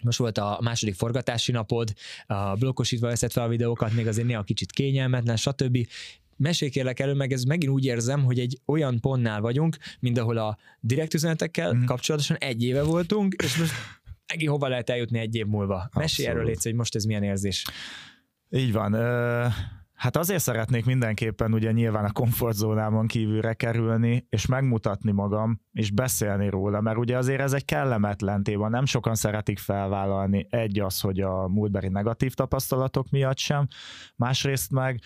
most 0.03 0.19
volt 0.19 0.39
a 0.39 0.59
második 0.63 0.95
forgatási 0.95 1.53
napod, 1.53 1.93
a 2.27 2.55
blokkosítva 2.55 3.07
veszed 3.07 3.33
fel 3.33 3.45
a 3.45 3.49
videókat, 3.49 3.93
még 3.93 4.07
azért 4.07 4.27
néha 4.27 4.43
kicsit 4.43 4.73
kényelmetlen, 4.73 5.37
stb. 5.37 5.79
Mesélj 6.37 6.71
kérlek 6.71 7.01
elő, 7.01 7.15
meg 7.15 7.33
ez 7.33 7.43
megint 7.43 7.73
úgy 7.73 7.85
érzem, 7.85 8.25
hogy 8.25 8.39
egy 8.39 8.61
olyan 8.67 9.01
pontnál 9.01 9.41
vagyunk, 9.41 9.77
mint 10.01 10.19
ahol 10.19 10.37
a 10.37 10.59
direkt 10.81 11.15
üzenetekkel 11.15 11.75
mm. 11.75 11.85
kapcsolatosan 11.85 12.37
egy 12.37 12.65
éve 12.65 12.83
voltunk, 12.83 13.35
és 13.43 13.57
most 13.57 13.73
megint 14.27 14.51
hova 14.51 14.69
lehet 14.69 14.91
eljutni 14.91 15.19
egy 15.19 15.35
év 15.35 15.47
múlva. 15.47 15.89
Mesélj 15.95 16.29
erről 16.29 16.45
légy, 16.45 16.63
hogy 16.63 16.75
most 16.75 16.95
ez 16.95 17.05
milyen 17.05 17.23
érzés. 17.23 17.65
Így 18.51 18.73
van. 18.73 18.93
Hát 19.99 20.17
azért 20.17 20.43
szeretnék 20.43 20.85
mindenképpen 20.85 21.55
ugye 21.55 21.73
nyilván 21.73 22.05
a 22.05 22.13
komfortzónámon 22.13 23.07
kívülre 23.07 23.55
kerülni, 23.55 24.27
és 24.29 24.47
megmutatni 24.47 25.13
magam, 25.13 25.61
és 25.73 25.91
beszélni 25.91 26.49
róla, 26.49 26.81
mert 26.81 26.99
ugye 26.99 27.17
azért 27.17 27.41
ez 27.41 27.53
egy 27.53 27.65
kellemetlen 27.65 28.43
téma, 28.43 28.69
nem 28.69 28.85
sokan 28.85 29.15
szeretik 29.15 29.59
felvállalni. 29.59 30.47
Egy 30.51 30.81
az, 30.81 31.01
hogy 31.01 31.21
a 31.21 31.49
múltbeli 31.49 31.89
negatív 31.89 32.35
tapasztalatok 32.35 33.11
miatt 33.11 33.39
sem, 33.39 33.67
másrészt 34.17 34.71
meg 34.71 35.01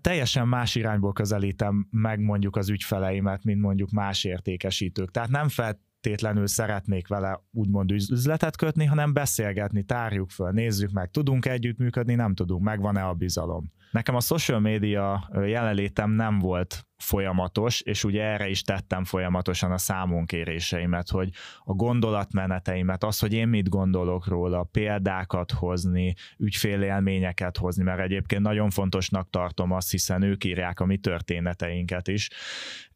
teljesen 0.00 0.48
más 0.48 0.74
irányból 0.74 1.12
közelítem 1.12 1.88
meg 1.90 2.20
mondjuk 2.20 2.56
az 2.56 2.68
ügyfeleimet, 2.68 3.44
mint 3.44 3.60
mondjuk 3.60 3.90
más 3.90 4.24
értékesítők. 4.24 5.10
Tehát 5.10 5.30
nem 5.30 5.48
fel 5.48 5.80
feltétlenül 6.02 6.46
szeretnék 6.46 7.08
vele 7.08 7.40
úgymond 7.52 7.90
üzletet 7.90 8.56
kötni, 8.56 8.84
hanem 8.84 9.12
beszélgetni, 9.12 9.82
tárjuk 9.82 10.30
föl, 10.30 10.50
nézzük 10.50 10.90
meg, 10.90 11.10
tudunk 11.10 11.46
együttműködni, 11.46 12.14
nem 12.14 12.34
tudunk, 12.34 12.62
megvan-e 12.62 13.06
a 13.06 13.12
bizalom. 13.12 13.72
Nekem 13.90 14.14
a 14.14 14.20
social 14.20 14.60
media 14.60 15.30
jelenlétem 15.44 16.10
nem 16.10 16.38
volt 16.38 16.86
folyamatos, 16.96 17.80
és 17.80 18.04
ugye 18.04 18.22
erre 18.22 18.48
is 18.48 18.62
tettem 18.62 19.04
folyamatosan 19.04 19.72
a 19.72 19.78
számonkéréseimet, 19.78 21.08
hogy 21.08 21.30
a 21.58 21.72
gondolatmeneteimet, 21.72 23.04
az, 23.04 23.18
hogy 23.18 23.32
én 23.32 23.48
mit 23.48 23.68
gondolok 23.68 24.26
róla, 24.26 24.62
példákat 24.62 25.50
hozni, 25.50 26.14
ügyfélélményeket 26.38 27.56
hozni, 27.56 27.82
mert 27.82 28.00
egyébként 28.00 28.42
nagyon 28.42 28.70
fontosnak 28.70 29.30
tartom 29.30 29.72
azt, 29.72 29.90
hiszen 29.90 30.22
ők 30.22 30.44
írják 30.44 30.80
a 30.80 30.86
mi 30.86 30.96
történeteinket 30.96 32.08
is, 32.08 32.30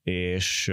és 0.03 0.73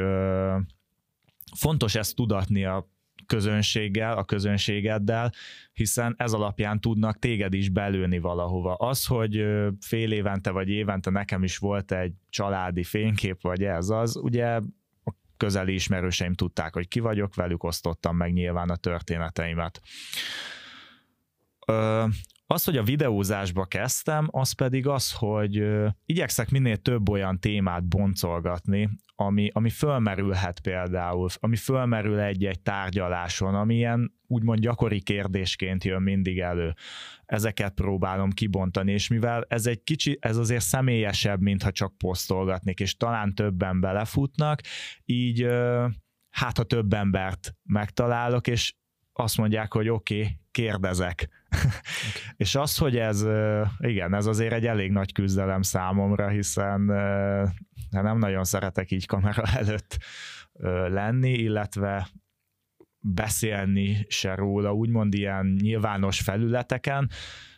fontos 1.56 1.96
ezt 1.96 2.16
tudatni 2.16 2.66
a 2.66 2.92
közönséggel, 3.26 4.18
a 4.18 4.24
közönségeddel, 4.24 5.32
hiszen 5.74 6.16
ez 6.18 6.34
alapján 6.34 6.80
tudnak 6.80 7.20
téged 7.20 7.54
is 7.54 7.70
belőni 7.70 8.20
valahova. 8.20 8.76
Az, 8.76 9.06
hogy 9.06 9.46
fél 9.80 10.12
évente 10.12 10.52
vagy 10.52 10.70
évente 10.70 11.10
nekem 11.10 11.44
is 11.44 11.58
volt 11.58 11.92
egy 11.92 12.14
családi 12.30 12.84
fénykép, 12.84 13.42
vagy 13.42 13.64
ez 13.64 13.90
az, 13.90 14.16
ugye 14.16 14.46
a 15.04 15.14
közeli 15.38 15.74
ismerőseim 15.74 16.34
tudták, 16.34 16.74
hogy 16.74 16.88
ki 16.88 17.00
vagyok, 17.00 17.36
velük 17.36 17.64
osztottam 17.64 18.16
meg 18.16 18.34
nyilván 18.34 18.70
a 18.70 18.76
történeteimet. 18.76 19.82
Az, 22.48 22.64
hogy 22.64 22.78
a 22.78 22.84
videózásba 22.84 23.66
kezdtem, 23.66 24.28
az 24.32 24.52
pedig 24.52 24.88
az, 24.88 25.14
hogy 25.14 25.64
igyekszek 26.06 26.50
minél 26.50 26.78
több 26.78 27.10
olyan 27.10 27.40
témát 27.40 27.88
boncolgatni, 27.88 28.90
ami, 29.16 29.50
ami 29.54 29.70
fölmerülhet 29.70 30.60
például, 30.60 31.30
ami 31.40 31.56
fölmerül 31.56 32.20
egy-egy 32.20 32.62
tárgyaláson, 32.62 33.56
ami 33.56 33.76
ilyen 33.76 34.14
úgymond 34.28 34.60
gyakori 34.60 35.02
kérdésként 35.02 35.84
jön 35.84 36.02
mindig 36.02 36.40
elő. 36.40 36.74
Ezeket 37.26 37.74
próbálom 37.74 38.30
kibontani, 38.30 38.92
és 38.92 39.08
mivel 39.08 39.46
ez 39.48 39.66
egy 39.66 39.84
kicsi, 39.84 40.18
ez 40.22 40.38
azért 40.38 40.64
személyesebb, 40.64 41.42
mintha 41.42 41.72
csak 41.72 41.98
posztolgatnék, 41.98 42.80
és 42.80 42.98
talán 42.98 43.36
többen 43.36 43.80
belefutnak, 43.80 44.62
így 45.06 45.48
hát 46.30 46.58
ha 46.58 46.64
több 46.64 46.94
embert 46.94 47.56
megtalálok, 47.64 48.48
és 48.48 48.74
azt 49.14 49.38
mondják, 49.38 49.74
hogy 49.74 49.90
oké, 49.90 50.20
okay, 50.20 50.38
kérdezek. 50.54 51.30
És 52.44 52.56
az, 52.56 52.78
hogy 52.78 52.98
ez, 52.98 53.26
igen, 53.78 54.14
ez 54.14 54.26
azért 54.26 54.54
egy 54.54 54.66
elég 54.66 54.92
nagy 54.92 55.12
küzdelem 55.12 55.62
számomra, 55.62 56.28
hiszen 56.28 56.82
nem 57.90 58.18
nagyon 58.18 58.44
szeretek 58.44 58.92
így 58.92 59.06
kamera 59.06 59.44
előtt 59.60 59.98
lenni, 60.90 61.32
illetve 61.32 62.08
beszélni 63.00 64.06
se 64.10 64.36
róla, 64.36 64.74
úgymond 64.74 65.14
ilyen 65.14 65.58
nyilvános 65.62 66.22
felületeken, 66.22 67.10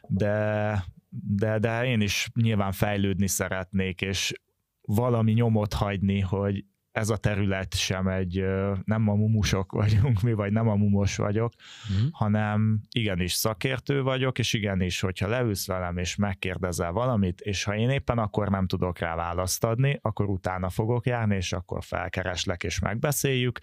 de, 0.08 0.84
de, 1.10 1.60
de 1.60 1.86
én 1.86 2.02
is 2.02 2.30
nyilván 2.42 2.72
fejlődni 2.72 3.28
szeretnék, 3.28 4.02
és 4.02 4.34
valami 4.82 5.32
nyomot 5.32 5.74
hagyni, 5.74 6.20
hogy 6.20 6.66
ez 6.96 7.10
a 7.10 7.18
terület 7.18 7.76
sem 7.76 8.08
egy, 8.08 8.46
nem 8.84 9.08
a 9.08 9.16
mumusok 9.16 9.72
vagyunk 9.72 10.22
mi, 10.22 10.34
vagy 10.34 10.52
nem 10.52 10.68
a 10.68 10.76
mumos 10.76 11.16
vagyok, 11.16 11.54
mm. 11.94 12.08
hanem 12.12 12.82
igenis 12.90 13.34
szakértő 13.34 14.02
vagyok, 14.02 14.40
és 14.40 14.54
igenis, 14.54 15.00
hogyha 15.00 15.28
leülsz 15.28 15.68
velem, 15.68 15.98
és 15.98 16.16
megkérdezel 16.16 16.92
valamit, 16.92 17.42
és 17.42 17.64
ha 17.64 17.76
én 17.76 17.90
éppen 17.90 18.18
akkor 18.18 18.50
nem 18.50 18.68
tudok 18.68 19.00
rá 19.00 19.16
választ 19.16 19.64
adni, 19.64 20.00
akkor 20.02 20.26
utána 20.26 20.70
fogok 20.70 21.06
járni, 21.06 21.36
és 21.36 21.54
akkor 21.54 21.84
felkereslek, 21.84 22.64
és 22.64 22.80
megbeszéljük, 22.80 23.60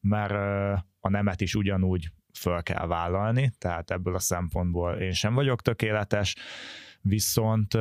mert 0.00 0.32
a 1.00 1.08
nemet 1.08 1.40
is 1.40 1.54
ugyanúgy 1.54 2.10
föl 2.38 2.62
kell 2.62 2.86
vállalni, 2.86 3.52
tehát 3.58 3.90
ebből 3.90 4.14
a 4.14 4.18
szempontból 4.18 4.94
én 4.94 5.12
sem 5.12 5.34
vagyok 5.34 5.62
tökéletes, 5.62 6.36
viszont 7.00 7.74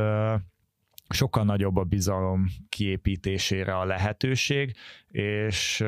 sokkal 1.14 1.44
nagyobb 1.44 1.76
a 1.76 1.84
bizalom 1.84 2.46
kiépítésére 2.70 3.78
a 3.78 3.86
lehetőség, 3.86 4.76
és, 5.08 5.84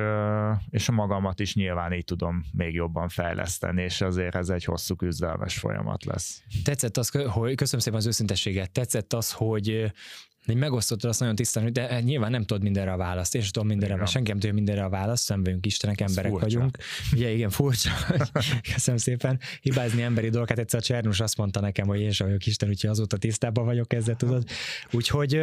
és 0.70 0.90
a 0.90 0.92
magamat 0.92 1.40
is 1.40 1.56
nyilván 1.56 1.94
így 1.94 2.04
tudom 2.04 2.44
még 2.52 2.74
jobban 2.74 3.10
fejleszteni, 3.10 3.82
és 3.82 4.02
azért 4.02 4.36
ez 4.36 4.50
egy 4.50 4.64
hosszú 4.64 4.96
küzdelmes 4.96 5.58
folyamat 5.58 6.06
lesz. 6.06 6.44
Tetszett 6.64 6.98
az, 6.98 7.10
hogy 7.10 7.56
köszönöm 7.56 7.82
szépen 7.82 8.00
az 8.00 8.08
őszintességet, 8.08 8.72
tetszett 8.72 9.14
az, 9.14 9.32
hogy 9.32 9.92
hogy 10.46 10.56
megosztottad 10.56 11.10
azt 11.10 11.20
nagyon 11.20 11.36
tisztán, 11.36 11.64
hogy 11.64 11.72
de 11.72 12.02
nyilván 12.02 12.32
nem 12.32 12.44
tudod 12.44 12.64
mindenre 12.64 12.92
a 12.92 12.98
választ. 12.98 13.32
Sem 13.32 13.42
tudom 13.52 13.68
mindenre, 13.68 13.96
mert 13.96 14.10
senki 14.10 14.30
nem 14.30 14.40
tudja 14.40 14.56
mindenre 14.56 14.84
a 14.84 14.90
választ, 14.90 15.30
nem 15.30 15.44
vagyunk 15.44 15.66
Istenek, 15.66 16.02
emberek 16.02 16.32
furcsa. 16.32 16.46
vagyunk. 16.46 16.78
Ugye 17.14 17.30
igen, 17.30 17.50
furcsa. 17.50 17.92
Köszönöm 18.74 19.00
szépen. 19.00 19.40
Hibázni 19.62 20.02
emberi 20.02 20.30
dolgokat. 20.30 20.60
Egyszer 20.60 20.80
a 20.80 20.84
Csernus 20.84 21.20
azt 21.20 21.38
mondta 21.38 21.60
nekem, 21.60 21.88
hogy 21.88 22.00
én 22.00 22.12
sem 22.12 22.28
vagyok 22.28 22.46
Isten, 22.46 22.70
úgyhogy 22.70 22.90
azóta 22.90 23.18
tisztában 23.18 23.66
vagyok 23.66 23.94
ezzel, 23.94 24.16
tudod. 24.16 24.44
Úgyhogy 24.92 25.42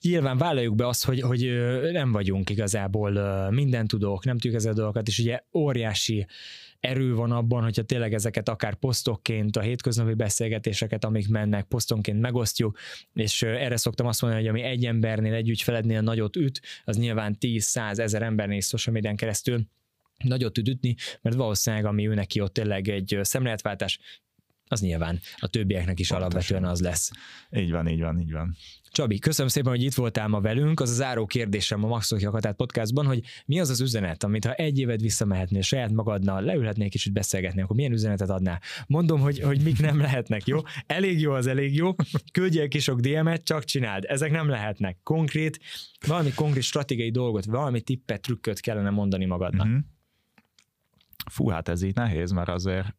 nyilván 0.00 0.36
vállaljuk 0.38 0.74
be 0.74 0.86
azt, 0.86 1.04
hogy, 1.04 1.20
hogy 1.20 1.50
nem 1.92 2.12
vagyunk 2.12 2.50
igazából 2.50 3.10
minden 3.50 3.86
tudók, 3.86 4.24
nem 4.24 4.34
tudjuk 4.34 4.54
ezzel 4.54 4.72
a 4.72 4.74
dolgokat, 4.74 5.08
és 5.08 5.18
ugye 5.18 5.40
óriási 5.52 6.26
erő 6.80 7.14
van 7.14 7.32
abban, 7.32 7.62
hogyha 7.62 7.82
tényleg 7.82 8.14
ezeket 8.14 8.48
akár 8.48 8.74
posztokként, 8.74 9.56
a 9.56 9.60
hétköznapi 9.60 10.14
beszélgetéseket, 10.14 11.04
amik 11.04 11.28
mennek, 11.28 11.64
posztonként 11.64 12.20
megosztjuk, 12.20 12.78
és 13.12 13.42
erre 13.42 13.76
szoktam 13.76 14.06
azt 14.06 14.22
mondani, 14.22 14.42
hogy 14.42 14.50
ami 14.50 14.62
egy 14.62 14.86
embernél, 14.86 15.34
egy 15.34 15.48
ügyfelednél 15.48 16.00
nagyot 16.00 16.36
üt, 16.36 16.60
az 16.84 16.96
nyilván 16.96 17.36
10-100 17.40 17.98
ezer 17.98 18.22
embernél 18.22 18.60
social 18.60 18.94
médián 18.94 19.16
keresztül 19.16 19.66
nagyot 20.24 20.52
tud 20.52 20.68
ütni, 20.68 20.94
mert 21.22 21.36
valószínűleg 21.36 21.84
ami 21.84 22.08
ő 22.08 22.14
neki 22.14 22.40
ott 22.40 22.52
tényleg 22.52 22.88
egy 22.88 23.18
szemléletváltás, 23.22 23.98
az 24.70 24.80
nyilván 24.80 25.20
a 25.36 25.46
többieknek 25.46 25.98
is 25.98 26.08
Pontosan. 26.08 26.32
alapvetően 26.32 26.70
az 26.70 26.80
lesz. 26.80 27.10
Így 27.50 27.70
van, 27.70 27.88
így 27.88 28.00
van, 28.00 28.20
így 28.20 28.32
van. 28.32 28.56
Csabi, 28.90 29.18
köszönöm 29.18 29.50
szépen, 29.50 29.70
hogy 29.70 29.82
itt 29.82 29.94
voltál 29.94 30.28
ma 30.28 30.40
velünk. 30.40 30.80
Az 30.80 30.90
a 30.90 30.92
záró 30.92 31.26
kérdésem 31.26 31.84
a 31.84 31.88
Maxoki 31.88 32.24
Akatát 32.24 32.56
podcastban, 32.56 33.06
hogy 33.06 33.22
mi 33.46 33.60
az 33.60 33.70
az 33.70 33.80
üzenet, 33.80 34.24
amit 34.24 34.44
ha 34.44 34.52
egy 34.52 34.78
évet 34.78 35.00
visszamehetnél 35.00 35.62
saját 35.62 35.90
magadnál, 35.90 36.42
leülhetnél 36.42 36.88
kicsit 36.88 37.12
beszélgetni, 37.12 37.62
akkor 37.62 37.76
milyen 37.76 37.92
üzenetet 37.92 38.30
adnál? 38.30 38.60
Mondom, 38.86 39.20
hogy, 39.20 39.40
hogy 39.40 39.62
mik 39.62 39.80
nem 39.80 39.98
lehetnek, 40.00 40.46
jó? 40.46 40.60
Elég 40.86 41.20
jó 41.20 41.32
az 41.32 41.46
elég 41.46 41.74
jó, 41.74 41.94
küldjél 42.32 42.68
ki 42.68 42.78
sok 42.78 43.00
DM-et, 43.00 43.44
csak 43.44 43.64
csináld. 43.64 44.04
Ezek 44.06 44.30
nem 44.30 44.48
lehetnek. 44.48 44.98
Konkrét, 45.02 45.60
valami 46.06 46.32
konkrét 46.34 46.62
stratégiai 46.62 47.10
dolgot, 47.10 47.44
valami 47.44 47.80
tippet, 47.80 48.20
trükköt 48.20 48.60
kellene 48.60 48.90
mondani 48.90 49.24
magadnak. 49.24 49.66
Uh-huh. 49.66 49.82
Fú, 51.30 51.48
hát 51.48 51.68
ez 51.68 51.82
így 51.82 51.94
nehéz, 51.94 52.30
mert 52.30 52.48
azért 52.48 52.94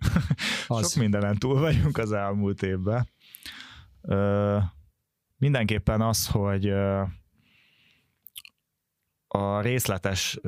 az. 0.67 0.81
sok 0.91 1.01
mindenen 1.01 1.37
túl 1.37 1.59
vagyunk 1.59 1.97
az 1.97 2.11
elmúlt 2.11 2.63
évben. 2.63 3.09
Ö, 4.01 4.57
mindenképpen 5.39 6.01
az, 6.01 6.27
hogy 6.27 6.69
a 9.27 9.61
részletes 9.61 10.39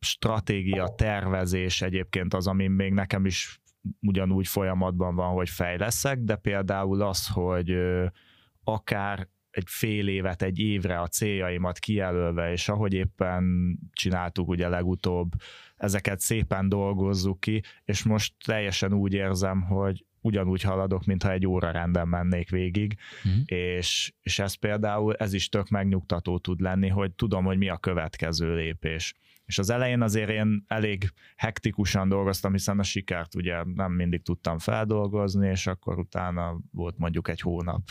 stratégia, 0.00 0.94
tervezés 0.96 1.82
egyébként 1.82 2.34
az, 2.34 2.46
ami 2.46 2.66
még 2.66 2.92
nekem 2.92 3.26
is 3.26 3.60
ugyanúgy 4.00 4.46
folyamatban 4.46 5.14
van, 5.14 5.32
hogy 5.32 5.48
fejleszek, 5.48 6.18
de 6.18 6.36
például 6.36 7.02
az, 7.02 7.28
hogy 7.28 7.76
akár 8.64 9.28
egy 9.50 9.64
fél 9.66 10.08
évet, 10.08 10.42
egy 10.42 10.58
évre 10.58 11.00
a 11.00 11.06
céljaimat 11.06 11.78
kijelölve, 11.78 12.52
és 12.52 12.68
ahogy 12.68 12.92
éppen 12.92 13.44
csináltuk 13.92 14.48
ugye 14.48 14.68
legutóbb, 14.68 15.30
ezeket 15.76 16.20
szépen 16.20 16.68
dolgozzuk 16.68 17.40
ki, 17.40 17.62
és 17.84 18.02
most 18.02 18.34
teljesen 18.44 18.92
úgy 18.92 19.12
érzem, 19.12 19.62
hogy 19.62 20.04
ugyanúgy 20.20 20.62
haladok, 20.62 21.04
mintha 21.04 21.30
egy 21.30 21.46
óra 21.46 21.70
renden 21.70 22.08
mennék 22.08 22.50
végig, 22.50 22.96
mm. 23.28 23.40
és, 23.44 24.12
és 24.22 24.38
ez 24.38 24.54
például, 24.54 25.14
ez 25.14 25.32
is 25.32 25.48
tök 25.48 25.68
megnyugtató 25.68 26.38
tud 26.38 26.60
lenni, 26.60 26.88
hogy 26.88 27.12
tudom, 27.12 27.44
hogy 27.44 27.58
mi 27.58 27.68
a 27.68 27.76
következő 27.76 28.54
lépés. 28.54 29.14
És 29.46 29.58
az 29.58 29.70
elején 29.70 30.02
azért 30.02 30.30
én 30.30 30.64
elég 30.66 31.12
hektikusan 31.36 32.08
dolgoztam, 32.08 32.52
hiszen 32.52 32.78
a 32.78 32.82
sikert 32.82 33.34
ugye 33.34 33.64
nem 33.74 33.92
mindig 33.92 34.22
tudtam 34.22 34.58
feldolgozni, 34.58 35.48
és 35.48 35.66
akkor 35.66 35.98
utána 35.98 36.58
volt 36.72 36.98
mondjuk 36.98 37.28
egy 37.28 37.40
hónap 37.40 37.82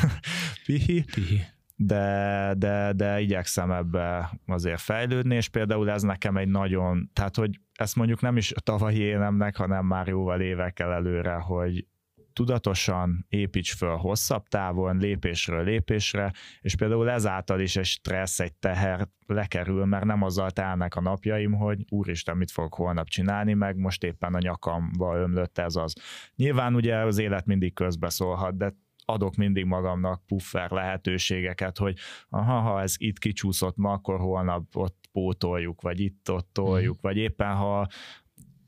pihi. 0.66 1.04
pihi 1.14 1.44
de, 1.76 2.54
de, 2.58 2.92
de 2.92 3.20
igyekszem 3.20 3.70
ebbe 3.70 4.30
azért 4.46 4.80
fejlődni, 4.80 5.34
és 5.34 5.48
például 5.48 5.90
ez 5.90 6.02
nekem 6.02 6.36
egy 6.36 6.48
nagyon, 6.48 7.10
tehát 7.12 7.36
hogy 7.36 7.60
ezt 7.74 7.96
mondjuk 7.96 8.20
nem 8.20 8.36
is 8.36 8.52
a 8.52 8.60
tavalyi 8.60 9.00
énemnek, 9.00 9.56
hanem 9.56 9.86
már 9.86 10.06
jóval 10.06 10.40
évekkel 10.40 10.92
előre, 10.92 11.34
hogy 11.34 11.86
tudatosan 12.34 13.26
építs 13.28 13.74
föl 13.74 13.96
hosszabb 13.96 14.48
távon, 14.48 14.96
lépésről 14.96 15.64
lépésre, 15.64 16.32
és 16.60 16.76
például 16.76 17.10
ezáltal 17.10 17.60
is 17.60 17.76
egy 17.76 17.84
stressz, 17.84 18.40
egy 18.40 18.54
teher 18.54 19.08
lekerül, 19.26 19.84
mert 19.84 20.04
nem 20.04 20.22
azzal 20.22 20.50
telnek 20.50 20.94
a 20.94 21.00
napjaim, 21.00 21.52
hogy 21.52 21.84
úristen, 21.88 22.36
mit 22.36 22.50
fogok 22.50 22.74
holnap 22.74 23.08
csinálni, 23.08 23.54
meg 23.54 23.76
most 23.76 24.04
éppen 24.04 24.34
a 24.34 24.38
nyakamba 24.38 25.16
ömlött 25.16 25.58
ez 25.58 25.76
az. 25.76 25.94
Nyilván 26.36 26.74
ugye 26.74 26.96
az 26.96 27.18
élet 27.18 27.46
mindig 27.46 27.74
közbeszólhat, 27.74 28.56
de 28.56 28.74
adok 29.04 29.36
mindig 29.36 29.64
magamnak 29.64 30.26
puffer 30.26 30.70
lehetőségeket, 30.70 31.78
hogy 31.78 31.98
aha, 32.28 32.60
ha 32.60 32.82
ez 32.82 32.94
itt 32.96 33.18
kicsúszott 33.18 33.76
ma, 33.76 33.92
akkor 33.92 34.18
holnap 34.18 34.76
ott 34.76 35.08
pótoljuk, 35.12 35.80
vagy 35.80 36.00
itt-ott 36.00 36.48
toljuk, 36.52 36.96
mm. 36.96 37.00
vagy 37.00 37.16
éppen 37.16 37.54
ha 37.54 37.88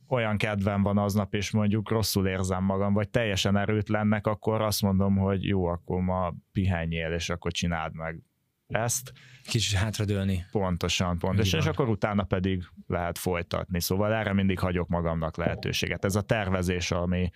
olyan 0.09 0.37
kedvem 0.37 0.83
van 0.83 0.99
aznap, 0.99 1.35
és 1.35 1.51
mondjuk 1.51 1.91
rosszul 1.91 2.27
érzem 2.27 2.65
magam, 2.65 2.93
vagy 2.93 3.09
teljesen 3.09 3.57
erőtlennek, 3.57 4.27
akkor 4.27 4.61
azt 4.61 4.83
mondom, 4.83 5.17
hogy 5.17 5.45
jó, 5.45 5.65
akkor 5.65 6.01
ma 6.01 6.35
pihenjél, 6.53 7.13
és 7.13 7.29
akkor 7.29 7.53
csináld 7.53 7.95
meg 7.95 8.23
ezt. 8.67 9.13
Kicsit 9.43 9.79
hátradőlni. 9.79 10.45
Pontosan, 10.51 11.19
pontosan, 11.19 11.61
és 11.61 11.67
akkor 11.67 11.89
utána 11.89 12.25
pedig 12.25 12.65
lehet 12.87 13.19
folytatni. 13.19 13.81
Szóval 13.81 14.15
erre 14.15 14.33
mindig 14.33 14.59
hagyok 14.59 14.89
magamnak 14.89 15.37
lehetőséget. 15.37 16.05
Ez 16.05 16.15
a 16.15 16.23
tervezés, 16.23 16.91
ami, 16.91 17.31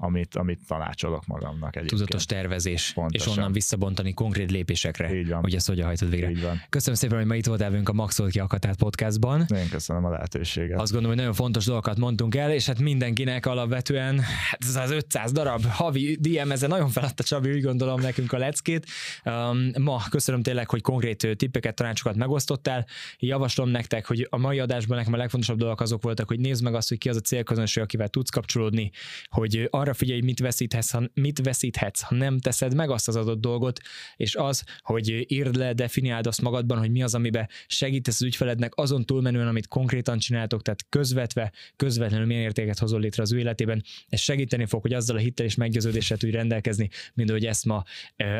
amit, 0.00 0.34
amit 0.36 0.60
tanácsolok 0.66 1.26
magamnak 1.26 1.76
egyébként. 1.76 2.00
Tudatos 2.00 2.24
tervezés, 2.24 2.92
Pontosan. 2.94 3.32
és 3.32 3.38
onnan 3.38 3.52
visszabontani 3.52 4.14
konkrét 4.14 4.50
lépésekre, 4.50 5.14
Így 5.14 5.28
van. 5.28 5.40
hogy 5.40 5.54
ezt 5.54 5.68
hogyan 5.68 5.86
hajtod 5.86 6.10
végre. 6.10 6.30
Így 6.30 6.42
van. 6.42 6.62
Köszönöm 6.68 6.94
szépen, 6.98 7.16
hogy 7.16 7.26
ma 7.26 7.34
itt 7.34 7.46
voltál 7.46 7.70
velünk 7.70 7.88
a 7.88 7.92
Maxolt 7.92 8.30
ki 8.30 8.38
Akatát 8.38 8.76
podcastban. 8.76 9.46
Én 9.54 9.68
köszönöm 9.68 10.04
a 10.04 10.10
lehetőséget. 10.10 10.80
Azt 10.80 10.92
gondolom, 10.92 11.08
hogy 11.08 11.16
nagyon 11.16 11.34
fontos 11.34 11.64
dolgokat 11.64 11.98
mondtunk 11.98 12.34
el, 12.34 12.52
és 12.52 12.66
hát 12.66 12.78
mindenkinek 12.78 13.46
alapvetően 13.46 14.20
hát 14.20 14.64
ez 14.64 14.76
az 14.76 14.90
500 14.90 15.32
darab 15.32 15.64
havi 15.64 16.18
DM, 16.20 16.50
ezzel 16.50 16.68
nagyon 16.68 16.88
feladta 16.88 17.22
Csabi, 17.22 17.52
úgy 17.52 17.62
gondolom 17.62 18.00
nekünk 18.00 18.32
a 18.32 18.38
leckét. 18.38 18.86
Um, 19.24 19.70
ma 19.82 20.02
köszönöm 20.10 20.42
tényleg, 20.42 20.70
hogy 20.70 20.80
konkrét 20.80 21.28
tippeket, 21.36 21.74
tanácsokat 21.74 22.16
megosztottál. 22.16 22.86
Javaslom 23.18 23.68
nektek, 23.68 24.06
hogy 24.06 24.26
a 24.30 24.36
mai 24.36 24.58
adásban 24.58 24.96
nekem 24.96 25.12
a 25.12 25.16
legfontosabb 25.16 25.58
dolgok 25.58 25.80
azok 25.80 26.02
voltak, 26.02 26.28
hogy 26.28 26.40
nézd 26.40 26.62
meg 26.62 26.74
azt, 26.74 26.88
hogy 26.88 26.98
ki 26.98 27.08
az 27.08 27.16
a 27.16 27.20
célközönség, 27.20 27.82
akivel 27.82 28.08
tudsz 28.08 28.30
kapcsolódni, 28.30 28.90
hogy 29.28 29.68
arra 29.70 29.87
arra 29.88 29.96
figyelj, 29.96 30.20
mit 30.20 30.40
veszíthetsz, 30.40 30.90
ha, 30.90 31.02
mit 31.14 31.40
veszíthetsz, 31.42 32.00
ha 32.00 32.14
nem 32.14 32.38
teszed 32.38 32.74
meg 32.74 32.90
azt 32.90 33.08
az 33.08 33.16
adott 33.16 33.40
dolgot, 33.40 33.80
és 34.16 34.34
az, 34.34 34.64
hogy 34.80 35.32
írd 35.32 35.56
le, 35.56 35.72
definiáld 35.72 36.26
azt 36.26 36.42
magadban, 36.42 36.78
hogy 36.78 36.90
mi 36.90 37.02
az, 37.02 37.14
amiben 37.14 37.48
segítesz 37.66 38.14
az 38.14 38.26
ügyfelednek 38.26 38.72
azon 38.76 39.04
túlmenően, 39.04 39.48
amit 39.48 39.68
konkrétan 39.68 40.18
csináltok, 40.18 40.62
tehát 40.62 40.86
közvetve, 40.88 41.52
közvetlenül 41.76 42.26
milyen 42.26 42.42
értéket 42.42 42.78
hozol 42.78 43.00
létre 43.00 43.22
az 43.22 43.32
ő 43.32 43.38
életében. 43.38 43.84
Ez 44.08 44.20
segíteni 44.20 44.66
fog, 44.66 44.82
hogy 44.82 44.92
azzal 44.92 45.16
a 45.16 45.18
hittel 45.18 45.46
és 45.46 45.54
meggyőződéssel 45.54 46.16
tudj 46.16 46.32
rendelkezni, 46.32 46.88
mint 47.14 47.30
hogy 47.30 47.46
ezt 47.46 47.64
ma 47.64 47.84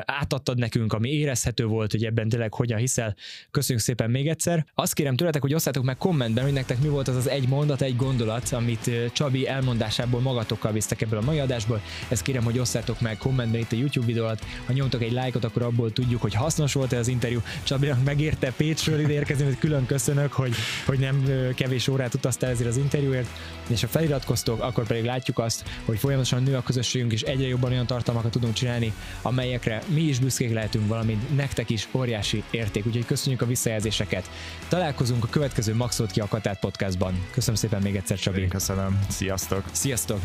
átadtad 0.00 0.58
nekünk, 0.58 0.92
ami 0.92 1.10
érezhető 1.10 1.64
volt, 1.64 1.90
hogy 1.90 2.04
ebben 2.04 2.28
tényleg 2.28 2.54
hogyan 2.54 2.78
hiszel. 2.78 3.16
Köszönjük 3.50 3.84
szépen 3.84 4.10
még 4.10 4.28
egyszer. 4.28 4.66
Azt 4.74 4.94
kérem 4.94 5.16
tőletek, 5.16 5.42
hogy 5.42 5.54
osszátok 5.54 5.84
meg 5.84 5.96
kommentben, 5.96 6.44
hogy 6.44 6.52
nektek 6.52 6.80
mi 6.80 6.88
volt 6.88 7.08
az 7.08 7.16
az 7.16 7.28
egy 7.28 7.48
mondat, 7.48 7.82
egy 7.82 7.96
gondolat, 7.96 8.52
amit 8.52 8.90
Csabi 9.12 9.48
elmondásából 9.48 10.20
magatokkal 10.20 10.72
visztek 10.72 11.00
ebből 11.00 11.18
a 11.18 11.22
mai 11.22 11.37
adásból. 11.40 11.80
Ezt 12.08 12.22
kérem, 12.22 12.44
hogy 12.44 12.58
osszátok 12.58 13.00
meg 13.00 13.16
kommentben 13.16 13.60
itt 13.60 13.72
a 13.72 13.76
YouTube 13.76 14.06
videó 14.06 14.24
alatt. 14.24 14.44
Ha 14.66 14.72
nyomtok 14.72 15.02
egy 15.02 15.12
lájkot, 15.12 15.44
akkor 15.44 15.62
abból 15.62 15.92
tudjuk, 15.92 16.22
hogy 16.22 16.34
hasznos 16.34 16.72
volt-e 16.72 16.98
az 16.98 17.08
interjú. 17.08 17.42
Csabinak 17.62 18.04
megérte 18.04 18.52
Pécsről 18.56 19.00
ide 19.00 19.12
érkezni, 19.12 19.44
hogy 19.44 19.58
külön 19.58 19.86
köszönök, 19.86 20.32
hogy, 20.32 20.54
hogy 20.86 20.98
nem 20.98 21.24
kevés 21.54 21.88
órát 21.88 22.14
utaztál 22.14 22.50
ezért 22.50 22.68
az 22.68 22.76
interjúért, 22.76 23.28
és 23.66 23.80
ha 23.80 23.86
feliratkoztok, 23.86 24.62
akkor 24.62 24.86
pedig 24.86 25.04
látjuk 25.04 25.38
azt, 25.38 25.64
hogy 25.84 25.98
folyamatosan 25.98 26.42
nő 26.42 26.56
a 26.56 26.62
közösségünk, 26.62 27.12
és 27.12 27.22
egyre 27.22 27.46
jobban 27.46 27.70
olyan 27.70 27.86
tartalmakat 27.86 28.30
tudunk 28.30 28.52
csinálni, 28.52 28.92
amelyekre 29.22 29.82
mi 29.86 30.00
is 30.00 30.18
büszkék 30.18 30.52
lehetünk, 30.52 30.88
valamint 30.88 31.36
nektek 31.36 31.70
is 31.70 31.88
óriási 31.92 32.42
érték. 32.50 32.86
Úgyhogy 32.86 33.06
köszönjük 33.06 33.42
a 33.42 33.46
visszajelzéseket. 33.46 34.30
Találkozunk 34.68 35.24
a 35.24 35.28
következő 35.28 35.74
Maxolt 35.74 36.10
ki 36.10 36.20
a 36.20 36.26
Katát 36.26 36.60
podcastban. 36.60 37.26
Köszönöm 37.30 37.56
szépen 37.56 37.82
még 37.82 37.96
egyszer, 37.96 38.18
Csabi. 38.18 38.40
Én 38.40 38.48
köszönöm. 38.48 39.00
Sziasztok. 39.08 39.64
Sziasztok. 39.72 40.20